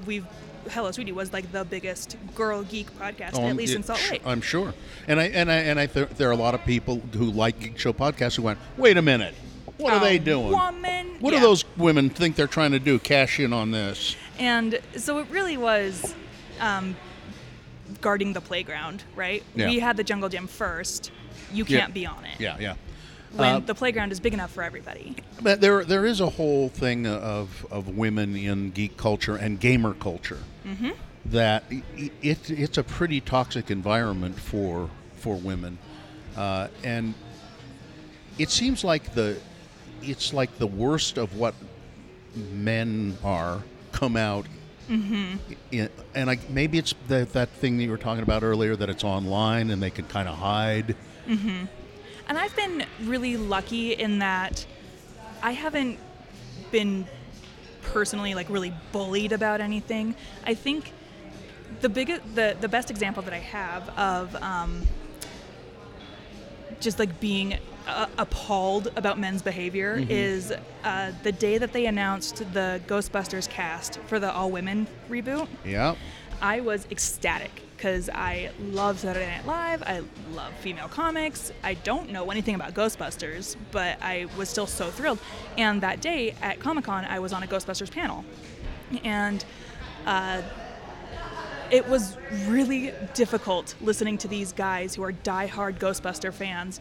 we've 0.07 0.27
Hello 0.71 0.93
Sweetie 0.93 1.11
was 1.13 1.33
like 1.33 1.51
the 1.51 1.65
biggest 1.65 2.17
girl 2.37 2.63
geek 2.63 2.89
podcast, 2.97 3.33
Oh, 3.35 3.49
at 3.49 3.57
least 3.57 3.73
it- 3.73 3.77
in 3.77 3.83
Salt 3.83 4.01
Lake. 4.11 4.23
I'm 4.25 4.41
sure. 4.41 4.73
And 5.09 5.19
I 5.19 5.25
and 5.25 5.51
I 5.51 5.57
and 5.57 5.81
I 5.81 5.87
th- 5.87 6.11
there 6.11 6.29
are 6.29 6.33
a 6.33 6.37
lot 6.37 6.55
of 6.55 6.65
people 6.65 7.01
who 7.15 7.25
like 7.33 7.59
Geek 7.59 7.79
Show 7.81 7.93
podcasts 7.93 8.37
who 8.37 8.43
went, 8.43 8.59
wait 8.77 8.97
a 8.97 9.03
minute, 9.03 9.35
what 9.79 9.93
are 9.95 10.01
they 10.01 10.19
doing? 10.19 10.51
Woman, 10.51 11.17
What 11.21 11.33
yeah. 11.33 11.41
do 11.41 11.47
those 11.47 11.65
women 11.77 12.11
think 12.11 12.37
they're 12.37 12.47
trying 12.47 12.73
to 12.73 12.79
do? 12.79 12.99
Cash 12.99 13.41
in 13.41 13.53
on 13.53 13.71
this? 13.71 14.17
And 14.39 14.81
so 14.97 15.19
it 15.19 15.27
really 15.31 15.57
was 15.57 16.15
um, 16.61 16.97
guarding 18.01 18.33
the 18.33 18.41
playground, 18.41 19.05
right? 19.17 19.43
Yeah. 19.55 19.69
We 19.69 19.79
had 19.79 19.97
the 19.97 20.05
jungle 20.05 20.29
gym 20.29 20.47
first. 20.47 21.11
You 21.53 21.65
can't 21.65 21.93
be 21.95 22.07
on 22.07 22.25
it. 22.25 22.39
Yeah, 22.41 22.57
yeah. 22.59 22.75
When 23.35 23.49
Uh, 23.57 23.59
the 23.61 23.75
playground 23.75 24.13
is 24.13 24.21
big 24.21 24.35
enough 24.35 24.51
for 24.53 24.63
everybody. 24.63 25.17
But 25.41 25.61
there 25.63 25.85
there 25.85 26.05
is 26.05 26.21
a 26.21 26.29
whole 26.29 26.69
thing 26.69 27.07
of 27.07 27.65
of 27.71 27.89
women 27.89 28.37
in 28.37 28.71
geek 28.73 28.97
culture 28.99 29.37
and 29.37 29.59
gamer 29.59 29.95
culture 29.95 30.39
Mm-hmm. 30.67 30.91
that 31.27 31.65
i- 31.71 31.83
i- 31.99 32.11
it 32.21 32.51
it's 32.51 32.77
a 32.79 32.83
pretty 32.83 33.21
toxic 33.23 33.71
environment 33.71 34.39
for 34.39 34.91
for 35.17 35.37
women, 35.37 35.79
uh, 36.37 36.69
and 36.85 37.15
it 38.39 38.51
seems 38.51 38.85
like 38.85 39.15
the 39.15 39.37
it's 40.03 40.33
like 40.33 40.59
the 40.59 40.67
worst 40.67 41.19
of 41.19 41.37
what 41.37 41.55
men 42.35 43.17
are 43.23 43.63
come 43.93 44.17
out. 44.17 44.47
Mm-hmm. 44.89 45.37
In, 45.71 45.89
and 46.15 46.31
I, 46.31 46.39
maybe 46.49 46.79
it's 46.79 46.95
that 47.09 47.33
that 47.33 47.51
thing 47.51 47.79
that 47.79 47.85
you 47.85 47.91
were 47.91 47.97
talking 47.97 48.23
about 48.23 48.43
earlier 48.43 48.77
that 48.77 48.91
it's 48.91 49.05
online 49.05 49.71
and 49.71 49.83
they 49.83 49.91
can 49.91 50.07
kind 50.07 50.29
of 50.29 50.37
hide. 50.37 50.97
And 52.29 52.39
I've 52.39 52.55
been 52.57 52.85
really 53.03 53.37
lucky 53.37 53.93
in 53.93 54.21
that 54.21 54.67
I 55.43 55.53
haven't 55.53 55.99
been 56.71 57.07
personally 57.83 58.35
like 58.35 58.49
really 58.49 58.73
bullied 58.93 59.33
about 59.33 59.61
anything. 59.61 60.15
I 60.45 60.55
think 60.55 60.93
the 61.81 61.89
biggest, 61.89 62.23
the 62.35 62.57
the 62.61 62.69
best 62.69 62.91
example 62.91 63.23
that 63.25 63.35
I 63.35 63.39
have 63.39 63.89
of 63.99 64.35
um, 64.37 64.87
just 66.81 66.99
like 66.99 67.21
being 67.21 67.59
uh, 67.87 68.07
appalled 68.19 68.93
about 68.97 69.19
men's 69.19 69.43
behavior 69.43 70.05
is 70.09 70.53
uh, 70.85 71.13
the 71.23 71.33
day 71.33 71.59
that 71.59 71.73
they 71.73 71.87
announced 71.87 72.39
the 72.53 72.81
Ghostbusters 72.87 73.49
cast 73.49 73.99
for 74.07 74.19
the 74.19 74.33
all 74.33 74.51
women 74.51 74.87
reboot. 75.09 75.49
Yeah. 75.65 75.97
I 76.41 76.61
was 76.61 76.87
ecstatic 76.91 77.63
because 77.77 78.09
I 78.11 78.51
love 78.61 79.01
Saturday 79.01 79.27
Night 79.27 79.47
Live. 79.47 79.83
I 79.83 80.03
love 80.33 80.53
female 80.61 80.89
comics. 80.89 81.53
I 81.63 81.75
don't 81.75 82.11
know 82.11 82.31
anything 82.31 82.55
about 82.55 82.75
Ghostbusters, 82.75 83.57
but 83.71 84.01
I 84.01 84.27
was 84.37 84.49
still 84.49 84.67
so 84.67 84.91
thrilled. 84.91 85.19
And 85.59 85.81
that 85.81 86.01
day 86.01 86.35
at 86.43 86.61
Comic 86.61 86.85
Con, 86.85 87.05
I 87.05 87.19
was 87.19 87.33
on 87.33 87.43
a 87.43 87.47
Ghostbusters 87.47 87.91
panel. 87.91 88.25
And 89.05 89.45
uh, 90.07 90.43
it 91.73 91.89
was 91.89 92.19
really 92.47 92.93
difficult 93.15 93.75
listening 93.81 94.19
to 94.19 94.29
these 94.29 94.53
guys 94.53 94.95
who 94.95 95.03
are 95.03 95.13
diehard 95.13 95.79
Ghostbuster 95.79 96.33
fans 96.33 96.81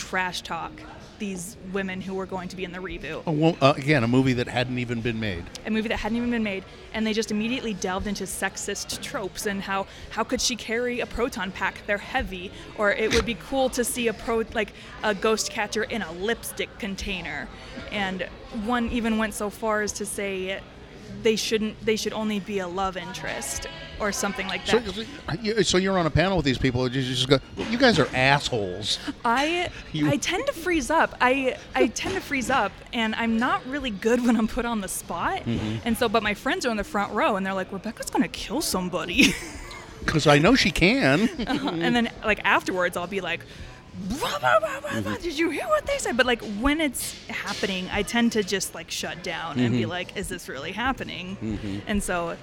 trash 0.00 0.40
talk 0.42 0.72
these 1.18 1.58
women 1.74 2.00
who 2.00 2.14
were 2.14 2.24
going 2.24 2.48
to 2.48 2.56
be 2.56 2.64
in 2.64 2.72
the 2.72 2.78
reboot. 2.78 3.22
Oh, 3.26 3.32
well, 3.32 3.56
uh, 3.60 3.74
again, 3.76 4.02
a 4.02 4.08
movie 4.08 4.32
that 4.32 4.48
hadn't 4.48 4.78
even 4.78 5.02
been 5.02 5.20
made. 5.20 5.44
a 5.66 5.70
movie 5.70 5.88
that 5.88 5.98
hadn't 5.98 6.16
even 6.16 6.30
been 6.30 6.42
made, 6.42 6.64
and 6.94 7.06
they 7.06 7.12
just 7.12 7.30
immediately 7.30 7.74
delved 7.74 8.06
into 8.06 8.24
sexist 8.24 9.02
tropes 9.02 9.44
and 9.44 9.60
how 9.60 9.86
how 10.08 10.24
could 10.24 10.40
she 10.40 10.56
carry 10.56 11.00
a 11.00 11.06
proton 11.06 11.52
pack? 11.52 11.82
They're 11.86 11.98
heavy, 11.98 12.50
or 12.78 12.90
it 12.90 13.14
would 13.14 13.26
be 13.26 13.34
cool 13.34 13.68
to 13.70 13.84
see 13.84 14.08
a 14.08 14.14
pro 14.14 14.44
like 14.54 14.72
a 15.04 15.14
ghost 15.14 15.50
catcher 15.50 15.84
in 15.84 16.00
a 16.00 16.10
lipstick 16.12 16.70
container, 16.78 17.46
and 17.92 18.26
one 18.64 18.88
even 18.90 19.18
went 19.18 19.34
so 19.34 19.50
far 19.50 19.82
as 19.82 19.92
to 19.92 20.06
say 20.06 20.60
they 21.22 21.36
shouldn't 21.36 21.84
they 21.84 21.96
should 21.96 22.12
only 22.12 22.40
be 22.40 22.58
a 22.60 22.68
love 22.68 22.96
interest 22.96 23.66
or 24.00 24.12
something 24.12 24.46
like 24.48 24.64
that. 24.66 25.06
you- 25.42 25.62
so 25.62 25.76
you're 25.76 25.98
on 25.98 26.06
a 26.06 26.10
panel 26.10 26.36
with 26.38 26.46
these 26.46 26.56
people. 26.56 26.88
You 26.90 27.02
just 27.02 27.28
go, 27.28 27.38
you 27.68 27.76
guys 27.76 27.98
are 27.98 28.08
assholes. 28.14 28.98
I 29.24 29.68
You- 29.92 30.08
I 30.08 30.16
tend 30.16 30.46
to 30.46 30.52
freeze 30.52 30.90
up. 30.90 31.14
I 31.20 31.56
I 31.74 31.88
tend 31.88 32.14
to 32.14 32.20
freeze 32.20 32.48
up, 32.50 32.72
and 32.92 33.14
I'm 33.14 33.38
not 33.38 33.66
really 33.66 33.90
good 33.90 34.24
when 34.24 34.36
I'm 34.36 34.48
put 34.48 34.64
on 34.64 34.80
the 34.80 34.88
spot. 34.88 35.40
Mm-hmm. 35.44 35.78
And 35.84 35.98
so, 35.98 36.08
but 36.08 36.22
my 36.22 36.34
friends 36.34 36.64
are 36.64 36.70
in 36.70 36.76
the 36.78 36.84
front 36.84 37.12
row, 37.12 37.36
and 37.36 37.44
they're 37.44 37.54
like, 37.54 37.70
"Rebecca's 37.72 38.08
gonna 38.10 38.28
kill 38.28 38.62
somebody," 38.62 39.34
Because 40.00 40.26
I 40.26 40.38
know 40.38 40.54
she 40.54 40.70
can. 40.70 41.28
and 41.38 41.94
then 41.94 42.10
like 42.24 42.40
afterwards, 42.44 42.96
I'll 42.96 43.06
be 43.06 43.20
like. 43.20 43.40
"Blah, 44.08 44.38
blah, 44.38 44.58
blah, 44.60 44.80
blah, 44.80 45.00
blah. 45.00 45.16
Did 45.16 45.38
you 45.38 45.50
hear 45.50 45.66
what 45.68 45.86
they 45.86 45.98
said? 45.98 46.16
But 46.16 46.26
like 46.26 46.42
when 46.60 46.80
it's 46.80 47.14
happening, 47.28 47.88
I 47.92 48.02
tend 48.02 48.32
to 48.32 48.42
just 48.42 48.74
like 48.74 48.90
shut 48.90 49.22
down 49.22 49.58
and 49.58 49.72
be 49.72 49.86
like, 49.86 50.16
"Is 50.16 50.28
this 50.28 50.48
really 50.48 50.72
happening?" 50.72 51.82
And 51.86 52.02
so 52.02 52.36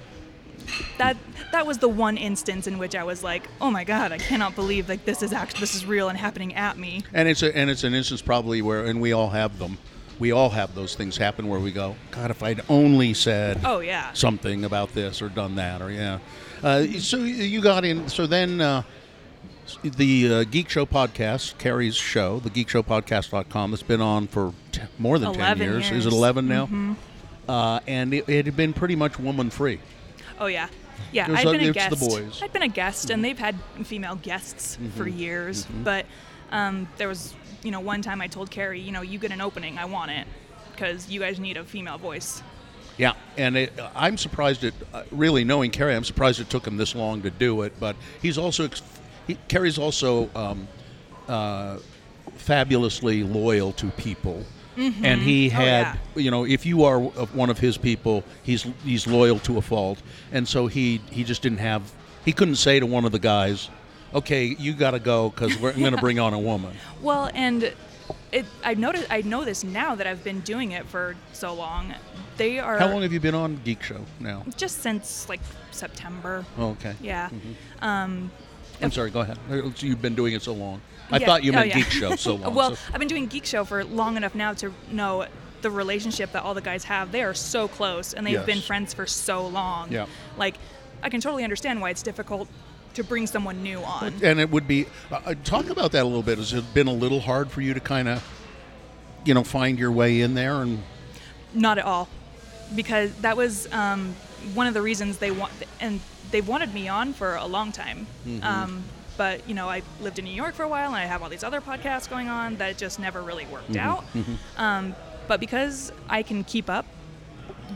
that 0.97 1.15
that 1.51 1.65
was 1.65 1.77
the 1.77 1.87
one 1.87 2.17
instance 2.17 2.67
in 2.67 2.77
which 2.77 2.95
I 2.95 3.03
was 3.03 3.23
like, 3.23 3.47
"Oh 3.61 3.71
my 3.71 3.83
god, 3.83 4.11
I 4.11 4.17
cannot 4.17 4.55
believe 4.55 4.89
like 4.89 5.05
this 5.05 5.23
is 5.23 5.33
actually 5.33 5.61
this 5.61 5.75
is 5.75 5.85
real 5.85 6.09
and 6.09 6.17
happening 6.17 6.53
at 6.55 6.77
me." 6.77 7.03
and 7.13 7.27
it's 7.27 7.41
a, 7.43 7.55
and 7.55 7.69
it's 7.69 7.83
an 7.83 7.93
instance 7.93 8.21
probably 8.21 8.61
where, 8.61 8.85
and 8.85 8.99
we 9.01 9.13
all 9.13 9.29
have 9.29 9.57
them. 9.59 9.77
We 10.19 10.31
all 10.31 10.49
have 10.49 10.73
those 10.73 10.95
things 10.95 11.15
happen 11.15 11.47
where 11.47 11.59
we 11.59 11.71
go, 11.71 11.95
God, 12.09 12.31
if 12.31 12.41
I'd 12.41 12.61
only 12.69 13.13
said 13.13 13.59
Oh 13.63 13.81
yeah. 13.81 14.11
something 14.13 14.65
about 14.65 14.93
this 14.95 15.21
or 15.21 15.29
done 15.29 15.55
that 15.55 15.79
or 15.79 15.91
yeah. 15.91 16.17
Uh, 16.63 16.85
so 16.97 17.17
you 17.17 17.61
got 17.61 17.85
in. 17.85 18.09
So 18.09 18.25
then 18.25 18.59
uh, 18.59 18.81
the 19.83 20.33
uh, 20.33 20.43
Geek 20.45 20.69
Show 20.69 20.85
podcast, 20.85 21.57
Kerry's 21.57 21.95
show, 21.95 22.39
the 22.39 22.49
geekshowpodcast.com, 22.49 23.71
that's 23.71 23.83
been 23.83 24.01
on 24.01 24.27
for 24.27 24.53
t- 24.71 24.81
more 24.97 25.19
than 25.19 25.33
10 25.33 25.39
11 25.41 25.67
years. 25.67 25.85
Is 25.85 25.89
it 25.89 25.93
years. 25.93 26.05
Mm-hmm. 26.05 26.13
11 26.15 26.47
now? 26.47 26.95
Uh, 27.47 27.79
and 27.87 28.13
it, 28.13 28.27
it 28.27 28.45
had 28.45 28.57
been 28.57 28.73
pretty 28.73 28.95
much 28.95 29.19
woman 29.19 29.49
free. 29.49 29.79
Oh 30.39 30.47
yeah, 30.47 30.67
yeah. 31.11 31.25
A- 31.25 31.43
been 31.43 31.61
a 31.61 31.71
guest. 31.71 31.99
the 31.99 32.05
boys. 32.05 32.35
Mm-hmm. 32.35 32.43
I'd 32.43 32.53
been 32.53 32.63
a 32.63 32.67
guest, 32.67 33.09
and 33.09 33.23
they've 33.23 33.39
had 33.39 33.55
female 33.83 34.15
guests 34.15 34.77
for 34.95 35.07
years. 35.07 35.65
But 35.83 36.05
um, 36.51 36.87
there 36.97 37.07
was, 37.07 37.33
you 37.63 37.71
know, 37.71 37.79
one 37.79 38.01
time 38.01 38.21
I 38.21 38.27
told 38.27 38.51
Kerry, 38.51 38.79
you 38.79 38.91
know, 38.91 39.01
you 39.01 39.17
get 39.17 39.31
an 39.31 39.41
opening, 39.41 39.77
I 39.77 39.85
want 39.85 40.11
it, 40.11 40.27
because 40.71 41.09
you 41.09 41.19
guys 41.19 41.39
need 41.39 41.57
a 41.57 41.63
female 41.63 41.97
voice. 41.97 42.43
Yeah, 42.97 43.13
and 43.37 43.55
it, 43.55 43.73
I'm 43.95 44.17
surprised 44.17 44.63
it. 44.63 44.73
Uh, 44.93 45.03
really 45.11 45.43
knowing 45.43 45.71
Kerry, 45.71 45.95
I'm 45.95 46.03
surprised 46.03 46.39
it 46.39 46.49
took 46.49 46.65
him 46.65 46.77
this 46.77 46.95
long 46.95 47.21
to 47.21 47.29
do 47.29 47.61
it. 47.61 47.73
But 47.79 47.95
he's 48.21 48.37
also, 48.37 48.65
ex- 48.65 48.81
he, 49.27 49.35
Kerry's 49.47 49.77
also 49.77 50.29
um, 50.35 50.67
uh, 51.27 51.77
fabulously 52.35 53.23
loyal 53.23 53.71
to 53.73 53.87
people, 53.91 54.43
and 54.77 55.21
he 55.21 55.47
Oh, 55.47 55.53
had, 55.55 55.99
you 56.15 56.29
know, 56.31 56.45
if 56.45 56.65
you 56.65 56.83
are 56.83 56.99
one 56.99 57.49
of 57.49 57.59
his 57.59 57.77
people, 57.77 58.23
he's 58.43 58.65
he's 58.83 59.07
loyal 59.07 59.39
to 59.39 59.57
a 59.57 59.61
fault, 59.61 60.01
and 60.31 60.47
so 60.47 60.67
he 60.67 61.01
he 61.11 61.23
just 61.23 61.41
didn't 61.41 61.59
have, 61.59 61.91
he 62.25 62.31
couldn't 62.33 62.55
say 62.57 62.79
to 62.79 62.85
one 62.85 63.03
of 63.05 63.11
the 63.11 63.19
guys, 63.19 63.69
"Okay, 64.13 64.55
you 64.59 64.73
got 64.73 64.91
to 64.91 64.99
go 64.99 65.29
because 65.29 65.55
I'm 65.55 65.79
going 65.79 65.93
to 65.95 65.97
bring 66.01 66.19
on 66.19 66.33
a 66.33 66.39
woman." 66.39 66.73
Well, 67.01 67.29
and 67.33 67.73
it, 68.31 68.45
I 68.63 68.73
noticed, 68.73 69.07
I 69.09 69.21
know 69.21 69.45
this 69.45 69.63
now 69.63 69.95
that 69.95 70.07
I've 70.07 70.23
been 70.23 70.39
doing 70.41 70.71
it 70.71 70.85
for 70.85 71.15
so 71.33 71.53
long. 71.53 71.93
They 72.37 72.59
are 72.59 72.77
How 72.77 72.87
long 72.89 73.01
have 73.01 73.11
you 73.13 73.19
been 73.19 73.35
on 73.35 73.59
Geek 73.63 73.81
Show 73.83 74.01
now? 74.19 74.43
just 74.57 74.81
since 74.83 75.27
like 75.29 75.39
September. 75.71 76.45
Oh, 76.57 76.69
okay. 76.71 76.93
Yeah. 77.01 77.29
Mm-hmm. 77.29 77.83
Um, 77.83 78.31
I'm 78.81 78.91
sorry. 78.91 79.09
Go 79.09 79.21
ahead. 79.21 79.37
You've 79.79 80.01
been 80.01 80.15
doing 80.15 80.33
it 80.33 80.41
so 80.41 80.53
long. 80.53 80.81
I 81.11 81.17
Yeah. 81.17 81.25
thought 81.25 81.43
you 81.43 81.53
Oh, 81.55 81.61
yeah. 81.61 81.75
Geek 81.75 81.89
Show 81.89 82.15
so 82.15 82.35
long. 82.41 82.53
well, 82.53 82.75
so- 82.75 82.81
I've 82.93 82.99
been 82.99 83.07
doing 83.07 83.27
Geek 83.27 83.45
Show 83.45 83.63
for 83.65 83.83
long 83.83 84.17
enough 84.17 84.35
now 84.35 84.53
to 84.53 84.73
know 84.91 85.25
the 85.61 85.71
relationship 85.71 86.31
that 86.33 86.43
all 86.43 86.53
the 86.53 86.61
guys 86.61 86.83
have. 86.83 87.11
They 87.11 87.23
are 87.23 87.33
so 87.33 87.67
close, 87.67 88.13
and 88.13 88.25
they've 88.27 88.33
Yes. 88.35 88.45
been 88.45 88.61
friends 88.61 88.93
for 88.93 89.07
so 89.07 89.47
long. 89.47 89.91
Yeah. 89.91 90.05
Like, 90.37 90.55
I 91.01 91.09
can 91.09 91.21
totally 91.21 91.43
understand 91.43 91.81
why 91.81 91.89
it's 91.89 92.03
difficult 92.03 92.47
to 92.93 93.03
bring 93.03 93.25
someone 93.27 93.61
new 93.63 93.79
on. 93.79 94.13
and 94.23 94.39
it 94.39 94.49
would 94.49 94.67
be 94.67 94.85
uh, 95.11 95.19
uh, 95.25 95.33
talk 95.43 95.69
about 95.69 95.91
that 95.93 96.01
a 96.03 96.05
little 96.07 96.23
bit. 96.23 96.37
Has 96.39 96.53
it 96.53 96.73
been 96.73 96.87
a 96.87 96.93
little 96.93 97.19
hard 97.19 97.51
for 97.51 97.61
you 97.61 97.73
to 97.73 97.79
kind 97.79 98.07
of, 98.07 98.23
you 99.25 99.33
know, 99.33 99.43
find 99.43 99.77
your 99.79 99.91
way 99.91 100.21
in 100.21 100.33
there? 100.33 100.61
And 100.61 100.81
Not 101.53 101.77
at 101.77 101.85
all, 101.85 102.07
because 102.75 103.11
that 103.21 103.37
was 103.37 103.71
um, 103.71 104.15
one 104.55 104.67
of 104.67 104.73
the 104.73 104.81
reasons 104.81 105.17
they 105.19 105.31
want, 105.31 105.51
and 105.79 105.99
they 106.31 106.41
wanted 106.41 106.73
me 106.73 106.87
on 106.87 107.13
for 107.13 107.35
a 107.35 107.45
long 107.45 107.71
time. 107.71 108.07
Mm-hmm. 108.25 108.43
Um, 108.43 108.83
but 109.17 109.47
you 109.49 109.55
know, 109.55 109.67
I 109.69 109.81
lived 110.01 110.19
in 110.19 110.25
New 110.25 110.31
York 110.33 110.53
for 110.55 110.63
a 110.63 110.67
while, 110.67 110.87
and 110.87 110.95
I 110.95 111.05
have 111.05 111.23
all 111.23 111.29
these 111.29 111.43
other 111.43 111.61
podcasts 111.61 112.09
going 112.09 112.27
on 112.29 112.55
that 112.57 112.77
just 112.77 112.99
never 112.99 113.21
really 113.21 113.45
worked 113.47 113.71
Mm-hmm. 113.73 113.79
out. 113.89 114.03
Um, 114.57 114.95
but 115.27 115.39
because 115.39 115.91
I 116.09 116.23
can 116.23 116.43
keep 116.43 116.69
up, 116.69 116.85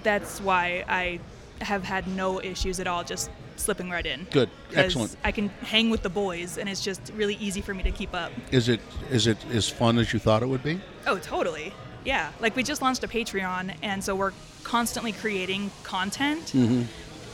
that's 0.03 0.39
why 0.41 0.83
I 0.87 1.19
have 1.61 1.83
had 1.83 2.07
no 2.07 2.41
issues 2.41 2.79
at 2.79 2.87
all, 2.87 3.03
just 3.03 3.29
slipping 3.57 3.89
right 3.89 4.05
in. 4.05 4.25
Good, 4.31 4.49
Excellent. 4.73 5.15
I 5.23 5.31
can 5.31 5.49
hang 5.49 5.89
with 5.89 6.01
the 6.01 6.09
boys, 6.09 6.57
and 6.57 6.67
it's 6.69 6.81
just 6.83 7.11
really 7.15 7.35
easy 7.35 7.61
for 7.61 7.73
me 7.73 7.83
to 7.83 7.91
keep 7.91 8.13
up. 8.15 8.31
is 8.51 8.69
it 8.69 8.79
is 9.11 9.27
it 9.27 9.37
as 9.51 9.69
fun 9.69 9.97
as 9.97 10.13
you 10.13 10.19
thought 10.19 10.41
it 10.43 10.47
would 10.47 10.63
be? 10.63 10.79
Oh, 11.07 11.17
totally. 11.19 11.73
Yeah. 12.05 12.31
Like 12.39 12.55
we 12.55 12.63
just 12.63 12.81
launched 12.81 13.03
a 13.03 13.07
Patreon, 13.07 13.75
and 13.83 14.03
so 14.03 14.15
we're 14.15 14.33
constantly 14.63 15.11
creating 15.11 15.69
content, 15.83 16.53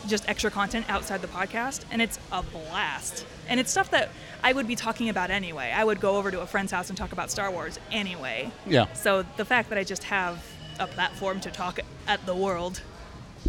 just 0.08 0.28
extra 0.30 0.50
content 0.52 0.86
outside 0.90 1.22
the 1.22 1.28
podcast, 1.28 1.84
and 1.92 2.02
it's 2.02 2.20
a 2.32 2.42
blast. 2.44 3.26
And 3.50 3.60
it's 3.60 3.72
stuff 3.72 3.92
that 3.92 4.10
I 4.44 4.54
would 4.54 4.68
be 4.68 4.76
talking 4.76 5.10
about 5.10 5.30
anyway. 5.32 5.72
I 5.76 5.84
would 5.84 6.00
go 6.00 6.18
over 6.18 6.32
to 6.32 6.42
a 6.42 6.46
friend's 6.48 6.72
house 6.72 6.90
and 6.90 6.98
talk 6.98 7.12
about 7.12 7.32
Star 7.32 7.52
Wars 7.52 7.80
anyway. 7.92 8.52
Yeah. 8.66 8.92
So 8.94 9.24
the 9.38 9.46
fact 9.46 9.70
that 9.70 9.78
I 9.78 9.84
just 9.84 10.04
have 10.06 10.44
a 10.80 10.88
platform 10.88 11.40
to 11.42 11.52
talk 11.52 11.80
at 12.08 12.26
the 12.26 12.36
world 12.36 12.82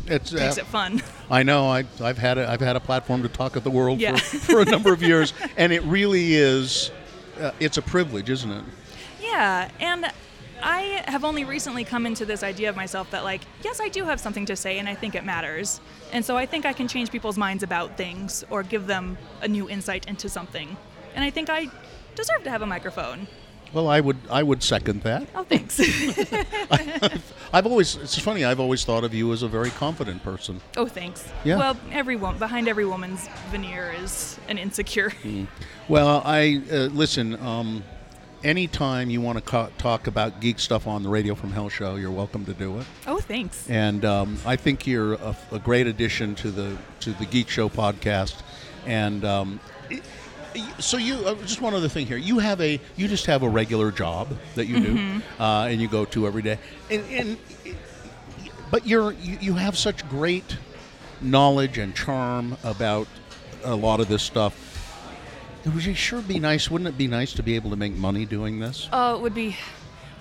It's 0.06 0.32
makes 0.32 0.58
uh, 0.58 0.62
it 0.62 0.66
fun. 0.66 1.02
I 1.30 1.42
know. 1.42 1.68
I, 1.68 1.84
I've 2.00 2.18
had 2.18 2.38
a, 2.38 2.48
I've 2.48 2.60
had 2.60 2.76
a 2.76 2.80
platform 2.80 3.22
to 3.22 3.28
talk 3.28 3.56
at 3.56 3.64
the 3.64 3.70
world 3.70 4.00
Yeah. 4.00 4.16
for, 4.16 4.38
for 4.38 4.60
a 4.60 4.64
number 4.64 4.92
of 4.92 5.02
years, 5.02 5.32
and 5.56 5.72
it 5.72 5.82
really 5.84 6.34
is. 6.34 6.90
Uh, 7.40 7.50
it's 7.60 7.76
a 7.76 7.82
privilege, 7.82 8.30
isn't 8.30 8.50
it? 8.50 8.64
Yeah, 9.20 9.70
and 9.80 10.10
I 10.62 11.02
have 11.06 11.24
only 11.24 11.44
recently 11.44 11.84
come 11.84 12.06
into 12.06 12.24
this 12.24 12.42
idea 12.42 12.68
of 12.68 12.76
myself 12.76 13.10
that, 13.10 13.24
like, 13.24 13.42
yes, 13.62 13.80
I 13.80 13.88
do 13.88 14.04
have 14.04 14.20
something 14.20 14.46
to 14.46 14.56
say 14.56 14.78
and 14.78 14.88
I 14.88 14.94
think 14.94 15.14
it 15.14 15.24
matters. 15.24 15.80
And 16.12 16.24
so 16.24 16.36
I 16.36 16.46
think 16.46 16.66
I 16.66 16.72
can 16.72 16.88
change 16.88 17.10
people's 17.10 17.38
minds 17.38 17.62
about 17.62 17.96
things 17.96 18.44
or 18.50 18.62
give 18.62 18.86
them 18.86 19.18
a 19.42 19.48
new 19.48 19.68
insight 19.68 20.06
into 20.08 20.28
something. 20.28 20.76
And 21.14 21.24
I 21.24 21.30
think 21.30 21.48
I 21.50 21.68
deserve 22.14 22.44
to 22.44 22.50
have 22.50 22.62
a 22.62 22.66
microphone. 22.66 23.26
Well, 23.72 23.86
I 23.88 24.00
would 24.00 24.16
I 24.30 24.42
would 24.42 24.62
second 24.62 25.02
that. 25.02 25.28
Oh, 25.34 25.44
thanks. 25.44 25.78
I've 27.52 27.66
always 27.66 27.96
it's 27.96 28.18
funny. 28.18 28.44
I've 28.44 28.60
always 28.60 28.82
thought 28.84 29.04
of 29.04 29.12
you 29.12 29.30
as 29.34 29.42
a 29.42 29.48
very 29.48 29.68
confident 29.70 30.22
person. 30.22 30.62
oh, 30.78 30.86
thanks. 30.86 31.30
Yeah. 31.44 31.58
Well, 31.58 31.76
every 31.92 32.16
wo- 32.16 32.32
behind 32.32 32.66
every 32.66 32.86
woman's 32.86 33.28
veneer 33.50 33.94
is 34.02 34.38
an 34.48 34.56
insecure. 34.56 35.12
Well, 35.86 36.22
I 36.24 36.62
uh, 36.72 36.74
listen. 36.86 37.34
Um, 37.44 37.84
anytime 38.44 39.10
you 39.10 39.20
want 39.20 39.38
to 39.38 39.42
co- 39.42 39.68
talk 39.78 40.06
about 40.06 40.40
geek 40.40 40.58
stuff 40.58 40.86
on 40.86 41.02
the 41.02 41.08
Radio 41.08 41.34
from 41.34 41.52
Hell 41.52 41.68
show, 41.68 41.96
you're 41.96 42.10
welcome 42.10 42.44
to 42.46 42.54
do 42.54 42.78
it. 42.78 42.86
Oh, 43.06 43.18
thanks. 43.18 43.68
And 43.68 44.04
um, 44.04 44.38
I 44.46 44.56
think 44.56 44.86
you're 44.86 45.14
a, 45.14 45.36
a 45.52 45.58
great 45.58 45.86
addition 45.86 46.34
to 46.36 46.50
the 46.50 46.76
to 47.00 47.12
the 47.12 47.26
Geek 47.26 47.48
Show 47.48 47.68
podcast. 47.68 48.40
And 48.86 49.24
um, 49.24 49.60
it- 49.90 50.02
so 50.78 50.96
you 50.96 51.14
uh, 51.26 51.34
just 51.42 51.60
one 51.60 51.74
other 51.74 51.88
thing 51.88 52.06
here. 52.06 52.16
You 52.16 52.38
have 52.40 52.60
a 52.60 52.80
you 52.96 53.06
just 53.06 53.26
have 53.26 53.42
a 53.42 53.48
regular 53.48 53.92
job 53.92 54.28
that 54.56 54.66
you 54.66 54.80
do, 54.80 55.22
uh, 55.38 55.68
and 55.70 55.80
you 55.80 55.86
go 55.88 56.04
to 56.06 56.26
every 56.26 56.42
day. 56.42 56.58
And, 56.90 57.04
and 57.10 57.36
but 58.70 58.84
you're 58.86 59.12
you, 59.12 59.38
you 59.40 59.54
have 59.54 59.76
such 59.78 60.08
great 60.08 60.56
knowledge 61.20 61.78
and 61.78 61.94
charm 61.94 62.56
about 62.64 63.06
a 63.62 63.74
lot 63.76 64.00
of 64.00 64.08
this 64.08 64.22
stuff. 64.22 64.67
It 65.68 65.74
would 65.74 65.96
sure 65.96 66.22
be 66.22 66.38
nice, 66.38 66.70
wouldn't 66.70 66.88
it 66.88 66.96
be 66.96 67.06
nice 67.06 67.34
to 67.34 67.42
be 67.42 67.54
able 67.54 67.68
to 67.70 67.76
make 67.76 67.92
money 67.92 68.24
doing 68.24 68.58
this? 68.58 68.88
Uh, 68.90 69.14
it 69.18 69.22
would 69.22 69.34
be 69.34 69.54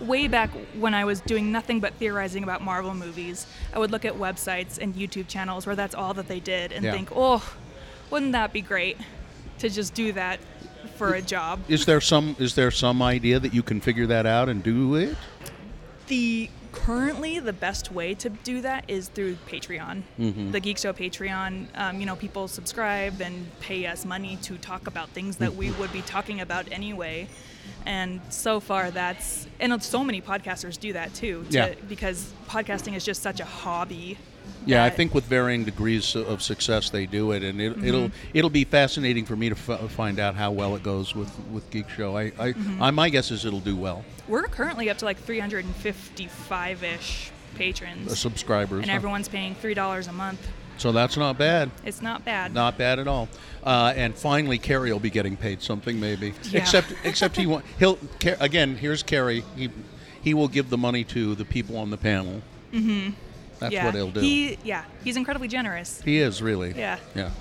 way 0.02 0.28
back 0.28 0.50
when 0.78 0.94
I 0.94 1.06
was 1.06 1.22
doing 1.22 1.54
nothing 1.54 1.80
but 1.80 1.94
theorizing 1.94 2.44
about 2.44 2.62
Marvel 2.62 2.94
movies. 2.94 3.48
I 3.74 3.80
would 3.80 3.90
look 3.90 4.04
at 4.04 4.14
websites 4.14 4.78
and 4.78 4.94
YouTube 4.94 5.30
channels 5.30 5.66
where 5.66 5.76
that's 5.76 5.96
all 5.96 6.14
that 6.16 6.28
they 6.28 6.42
did 6.42 6.74
and 6.74 6.84
Yeah. 6.84 6.92
think, 6.92 7.10
oh, 7.16 7.42
wouldn't 8.10 8.34
that 8.34 8.52
be 8.52 8.62
great 8.62 8.98
to 9.60 9.70
just 9.70 9.94
do 9.94 10.12
that 10.12 10.40
for 10.98 11.14
a 11.14 11.22
job? 11.22 11.62
Is 11.70 11.86
there 11.86 12.02
some 12.02 12.36
is 12.40 12.56
there 12.56 12.70
some 12.72 13.02
idea 13.02 13.40
that 13.40 13.54
you 13.54 13.64
can 13.64 13.80
figure 13.80 14.08
that 14.08 14.26
out 14.26 14.50
and 14.50 14.62
do 14.62 14.96
it? 14.96 15.16
The 16.08 16.50
currently 16.86 17.40
the 17.40 17.54
best 17.54 17.92
way 17.92 18.13
to 18.16 18.30
do 18.30 18.62
that 18.62 18.86
is 18.88 19.10
through 19.10 19.36
Patreon, 19.50 20.04
Mm-hmm. 20.20 20.52
the 20.52 20.60
Geek 20.60 20.78
Show 20.78 20.94
Patreon. 20.94 21.68
Um, 21.76 22.00
you 22.00 22.06
know, 22.06 22.16
people 22.16 22.48
subscribe 22.48 23.22
and 23.22 23.48
pay 23.60 23.86
us 23.86 24.06
money 24.06 24.38
to 24.44 24.58
talk 24.58 24.88
about 24.88 25.10
things 25.10 25.38
that 25.38 25.56
we 25.56 25.72
would 25.72 25.92
be 25.92 26.02
talking 26.02 26.40
about 26.42 26.72
anyway. 26.72 27.28
And 27.86 28.22
so 28.30 28.60
far, 28.60 28.92
that's 28.92 29.48
and 29.60 29.82
so 29.84 30.04
many 30.04 30.22
podcasters 30.22 30.80
do 30.80 30.94
that 30.94 31.13
too. 31.13 31.46
to- 31.50 31.58
Yeah. 31.58 31.74
Because 31.90 32.32
podcasting 32.48 32.96
is 32.96 33.04
just 33.04 33.22
such 33.22 33.40
a 33.40 33.46
hobby. 33.46 34.18
Yeah, 34.66 34.84
I 34.84 34.90
think 34.90 35.14
with 35.14 35.24
varying 35.26 35.64
degrees 35.64 36.16
of 36.16 36.42
success 36.42 36.90
they 36.90 37.06
do 37.06 37.32
it, 37.32 37.44
and 37.44 37.62
it, 37.62 37.72
Mm-hmm. 37.74 37.88
it'll 37.88 38.12
it'll 38.34 38.50
be 38.50 38.64
fascinating 38.66 39.26
for 39.26 39.36
me 39.36 39.50
to 39.50 39.56
f- 39.56 39.90
find 39.92 40.20
out 40.20 40.36
how 40.36 40.52
well 40.52 40.76
it 40.76 40.84
goes 40.84 41.16
with, 41.16 41.32
with 41.52 41.70
Geek 41.72 41.90
Show. 41.90 42.18
I, 42.18 42.24
I, 42.40 42.52
Mm-hmm. 42.54 42.84
I 42.84 42.92
my 42.92 43.10
guess 43.10 43.32
is 43.32 43.46
it'll 43.46 43.60
do 43.62 43.76
well. 43.76 44.04
we're 44.28 44.44
currently 44.44 44.90
up 44.90 44.98
to 45.00 45.06
like 45.06 45.18
355 45.20 46.84
ish 46.84 47.32
patrons, 47.56 48.12
Uh, 48.12 48.16
subscribers, 48.16 48.82
and 48.82 48.90
huh? 48.90 48.96
everyone's 48.96 49.28
paying 49.28 49.56
three 49.56 49.74
dollars 49.74 50.08
a 50.08 50.12
month. 50.14 50.46
so 50.78 50.92
that's 50.92 51.18
not 51.18 51.38
bad. 51.38 51.72
It's 51.86 52.02
not 52.02 52.24
bad. 52.26 52.54
Not 52.54 52.78
bad 52.78 53.00
at 53.00 53.08
all. 53.08 53.30
Uh, 53.64 53.94
and 53.96 54.16
finally, 54.16 54.58
Kerry 54.60 54.92
will 54.92 55.00
be 55.00 55.10
getting 55.10 55.36
paid 55.36 55.62
something, 55.62 56.00
maybe. 56.00 56.34
Yeah. 56.52 56.60
Except, 56.62 56.94
except 57.04 57.36
he 57.36 57.46
won't. 57.48 57.66
he'll 57.80 57.98
again. 58.40 58.76
Here's 58.76 59.02
Kerry. 59.04 59.44
He 59.56 59.70
he 60.22 60.34
will 60.34 60.48
give 60.50 60.70
the 60.70 60.78
money 60.78 61.04
to 61.06 61.36
the 61.36 61.46
people 61.46 61.78
on 61.78 61.90
the 61.90 61.98
panel. 61.98 62.42
Mm-hmm. 62.74 63.12
That's 63.60 63.74
yeah. 63.74 63.86
what 63.86 63.96
he'll 63.96 64.12
do. 64.12 64.20
He 64.20 64.58
yeah, 64.63 64.86
he's 65.04 65.17
incredibly 65.17 65.48
generous. 65.48 66.02
He 66.02 66.20
is 66.20 66.41
really. 66.41 66.74
Yeah. 66.78 67.00
Yeah. 67.15 67.32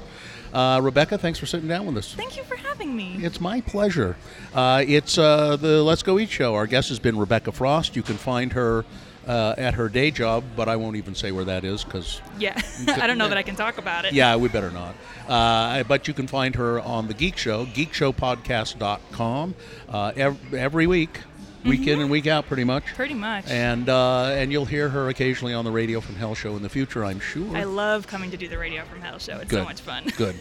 Uh, 0.52 0.81
Rebecca, 0.81 1.18
thanks 1.18 1.38
for 1.38 1.46
sitting 1.46 1.68
down 1.68 1.87
with 1.87 1.96
us. 1.98 2.14
Thank 2.14 2.37
you 2.37 2.44
for 2.44 2.57
having 2.57 2.96
me. 2.96 3.18
It's 3.20 3.40
my 3.40 3.61
pleasure. 3.61 4.16
Uh, 4.55 4.83
it's 4.87 5.18
uh, 5.18 5.57
the 5.57 5.83
Let's 5.83 6.02
Go 6.02 6.18
Eat 6.18 6.31
show. 6.31 6.55
Our 6.55 6.66
guest 6.66 6.88
has 6.88 6.98
been 6.98 7.18
Rebecca 7.18 7.52
Frost. 7.52 7.96
You 7.96 8.02
can 8.02 8.16
find 8.16 8.52
her 8.52 8.85
uh, 9.26 9.55
at 9.59 9.74
her 9.74 9.88
day 9.88 10.11
job, 10.11 10.44
but 10.55 10.68
I 10.68 10.76
won't 10.76 10.96
even 10.96 11.14
say 11.14 11.33
where 11.33 11.44
that 11.44 11.64
is 11.64 11.85
because, 11.85 12.20
Yeah, 12.38 12.59
I 12.88 13.07
don't 13.07 13.18
know 13.18 13.29
that 13.29 13.37
I 13.37 13.42
can 13.42 13.57
talk 13.57 13.79
about 13.79 14.05
it. 14.05 14.12
yeah, 14.14 14.37
we 14.37 14.48
better 14.48 14.70
not. 14.70 14.94
Uh, 15.29 15.83
but 15.83 16.07
you 16.07 16.14
can 16.14 16.26
find 16.29 16.55
her 16.55 16.81
on 16.81 17.09
The 17.09 17.14
Geek 17.14 17.37
Show, 17.37 17.66
geekshowpodcast.com, 17.66 19.55
uh, 19.88 20.12
ev- 20.16 20.55
every 20.55 20.87
week, 20.87 21.20
week 21.64 21.87
in 21.87 22.01
and 22.01 22.11
week 22.11 22.27
out, 22.27 22.47
pretty 22.47 22.64
much. 22.64 22.85
Pretty 22.95 23.14
much. 23.14 23.49
And 23.49 23.88
uh, 23.88 24.25
and 24.37 24.53
you'll 24.53 24.64
hear 24.64 24.88
her 24.88 25.09
occasionally 25.09 25.55
on 25.55 25.64
the 25.64 25.71
Radio 25.71 26.01
from 26.01 26.14
Hell 26.16 26.35
show 26.35 26.57
in 26.57 26.62
the 26.62 26.69
future, 26.69 27.05
I'm 27.05 27.21
sure. 27.21 27.57
I 27.57 27.64
love 27.64 28.07
coming 28.07 28.31
to 28.31 28.37
do 28.37 28.49
the 28.49 28.59
radio 28.59 28.85
from 28.85 29.01
Hell 29.01 29.19
show. 29.19 29.38
It's 29.38 29.51
Good. 29.51 29.61
so 29.61 29.64
much 29.64 29.81
fun. 29.81 30.05
Good. 30.16 30.38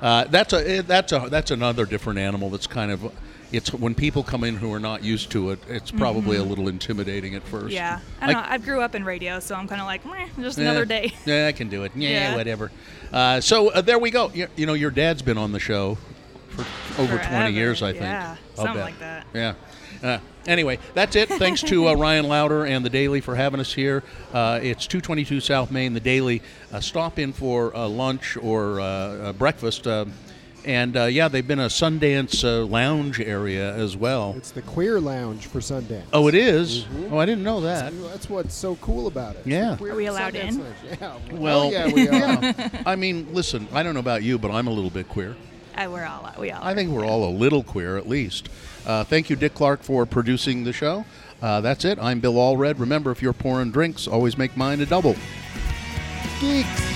Uh, 0.00 0.24
that's 0.24 0.52
a 0.52 0.82
that's 0.82 1.12
a 1.12 1.28
that's 1.30 1.50
another 1.50 1.86
different 1.86 2.18
animal. 2.18 2.50
That's 2.50 2.66
kind 2.66 2.90
of 2.90 3.12
it's 3.52 3.72
when 3.72 3.94
people 3.94 4.22
come 4.22 4.44
in 4.44 4.56
who 4.56 4.72
are 4.72 4.80
not 4.80 5.02
used 5.04 5.30
to 5.30 5.50
it. 5.50 5.58
It's 5.68 5.90
probably 5.90 6.36
a 6.36 6.42
little 6.42 6.68
intimidating 6.68 7.34
at 7.34 7.42
first. 7.44 7.66
Mm-hmm. 7.66 7.74
Yeah, 7.74 8.00
I 8.20 8.26
don't 8.26 8.42
know. 8.42 8.48
I 8.48 8.58
grew 8.58 8.80
up 8.80 8.94
in 8.94 9.04
radio, 9.04 9.38
so 9.40 9.54
I'm 9.54 9.68
kind 9.68 9.80
of 9.80 9.86
like, 9.86 10.04
Meh, 10.04 10.26
just 10.40 10.58
another 10.58 10.84
day. 10.84 11.12
Yeah, 11.24 11.46
I 11.46 11.52
can 11.52 11.68
do 11.68 11.84
it. 11.84 11.92
Yeah, 11.94 12.08
Yeah. 12.10 12.36
whatever. 12.36 12.72
Uh, 13.12 13.40
so 13.40 13.70
uh, 13.70 13.80
there 13.80 13.98
we 14.00 14.10
go. 14.10 14.30
You, 14.34 14.48
you 14.56 14.66
know, 14.66 14.74
your 14.74 14.90
dad's 14.90 15.22
been 15.22 15.38
on 15.38 15.52
the 15.52 15.60
show 15.60 15.96
for 16.48 16.62
over 17.00 17.16
Forever. 17.18 17.28
20 17.42 17.52
years, 17.52 17.82
I 17.82 17.92
think. 17.92 18.02
Yeah, 18.02 18.36
something 18.54 18.80
like 18.80 18.98
that. 18.98 19.26
Yeah. 19.32 19.54
Uh, 20.02 20.18
anyway, 20.46 20.78
that's 20.94 21.16
it. 21.16 21.28
Thanks 21.28 21.62
to 21.62 21.88
uh, 21.88 21.94
Ryan 21.94 22.28
Lowder 22.28 22.64
and 22.64 22.84
the 22.84 22.90
Daily 22.90 23.20
for 23.20 23.34
having 23.34 23.60
us 23.60 23.72
here. 23.72 24.02
Uh, 24.32 24.60
it's 24.62 24.86
222 24.86 25.40
South 25.40 25.70
Main, 25.70 25.94
the 25.94 26.00
Daily. 26.00 26.42
Uh, 26.72 26.80
stop 26.80 27.18
in 27.18 27.32
for 27.32 27.74
uh, 27.76 27.86
lunch 27.88 28.36
or 28.36 28.80
uh, 28.80 28.84
uh, 28.84 29.32
breakfast. 29.32 29.86
Uh, 29.86 30.06
and 30.64 30.96
uh, 30.96 31.04
yeah, 31.04 31.28
they've 31.28 31.46
been 31.46 31.60
a 31.60 31.66
Sundance 31.68 32.42
uh, 32.42 32.66
lounge 32.66 33.20
area 33.20 33.72
as 33.74 33.96
well. 33.96 34.34
It's 34.36 34.50
the 34.50 34.62
queer 34.62 34.98
lounge 35.00 35.46
for 35.46 35.60
Sundance. 35.60 36.02
Oh, 36.12 36.26
it 36.26 36.34
is? 36.34 36.86
Oh, 37.10 37.18
I 37.18 37.24
didn't 37.26 37.44
know 37.44 37.60
that. 37.60 37.92
That's 38.10 38.28
what's 38.28 38.52
so 38.54 38.74
cool 38.76 39.06
about 39.06 39.36
it. 39.36 39.46
Yeah. 39.46 39.72
the 39.72 39.76
queer 39.76 39.92
Are 39.92 39.96
we 39.96 40.06
allowed 40.06 40.34
Sundance 40.34 40.48
in? 40.48 40.58
lounge. 40.64 40.76
Yeah. 41.00 41.18
Well, 41.38 41.60
oh, 41.62 41.70
yeah, 41.70 41.92
we 41.92 42.08
are. 42.08 42.70
I 42.84 42.96
mean, 42.96 43.28
listen, 43.32 43.68
I 43.72 43.84
don't 43.84 43.94
know 43.94 44.00
about 44.00 44.24
you, 44.24 44.38
but 44.38 44.50
I'm 44.50 44.66
a 44.66 44.72
little 44.72 44.90
bit 44.90 45.08
queer. 45.08 45.36
I, 45.76 45.86
we're 45.88 46.04
all 46.04 46.32
we 46.38 46.50
all. 46.50 46.62
I 46.64 46.72
are. 46.72 46.74
think 46.74 46.90
we're 46.90 47.04
all 47.06 47.28
a 47.28 47.30
little 47.30 47.62
queer, 47.62 47.96
at 47.96 48.08
least. 48.08 48.48
Uh, 48.86 49.04
thank 49.04 49.28
you, 49.28 49.36
Dick 49.36 49.54
Clark, 49.54 49.82
for 49.82 50.06
producing 50.06 50.64
the 50.64 50.72
show. 50.72 51.04
Uh, 51.42 51.60
that's 51.60 51.84
it. 51.84 51.98
I'm 52.00 52.20
Bill 52.20 52.34
Allred. 52.34 52.78
Remember, 52.78 53.10
if 53.10 53.20
you're 53.20 53.32
pouring 53.32 53.70
drinks, 53.70 54.06
always 54.06 54.38
make 54.38 54.56
mine 54.56 54.80
a 54.80 54.86
double. 54.86 55.16
Geeks. 56.40 56.95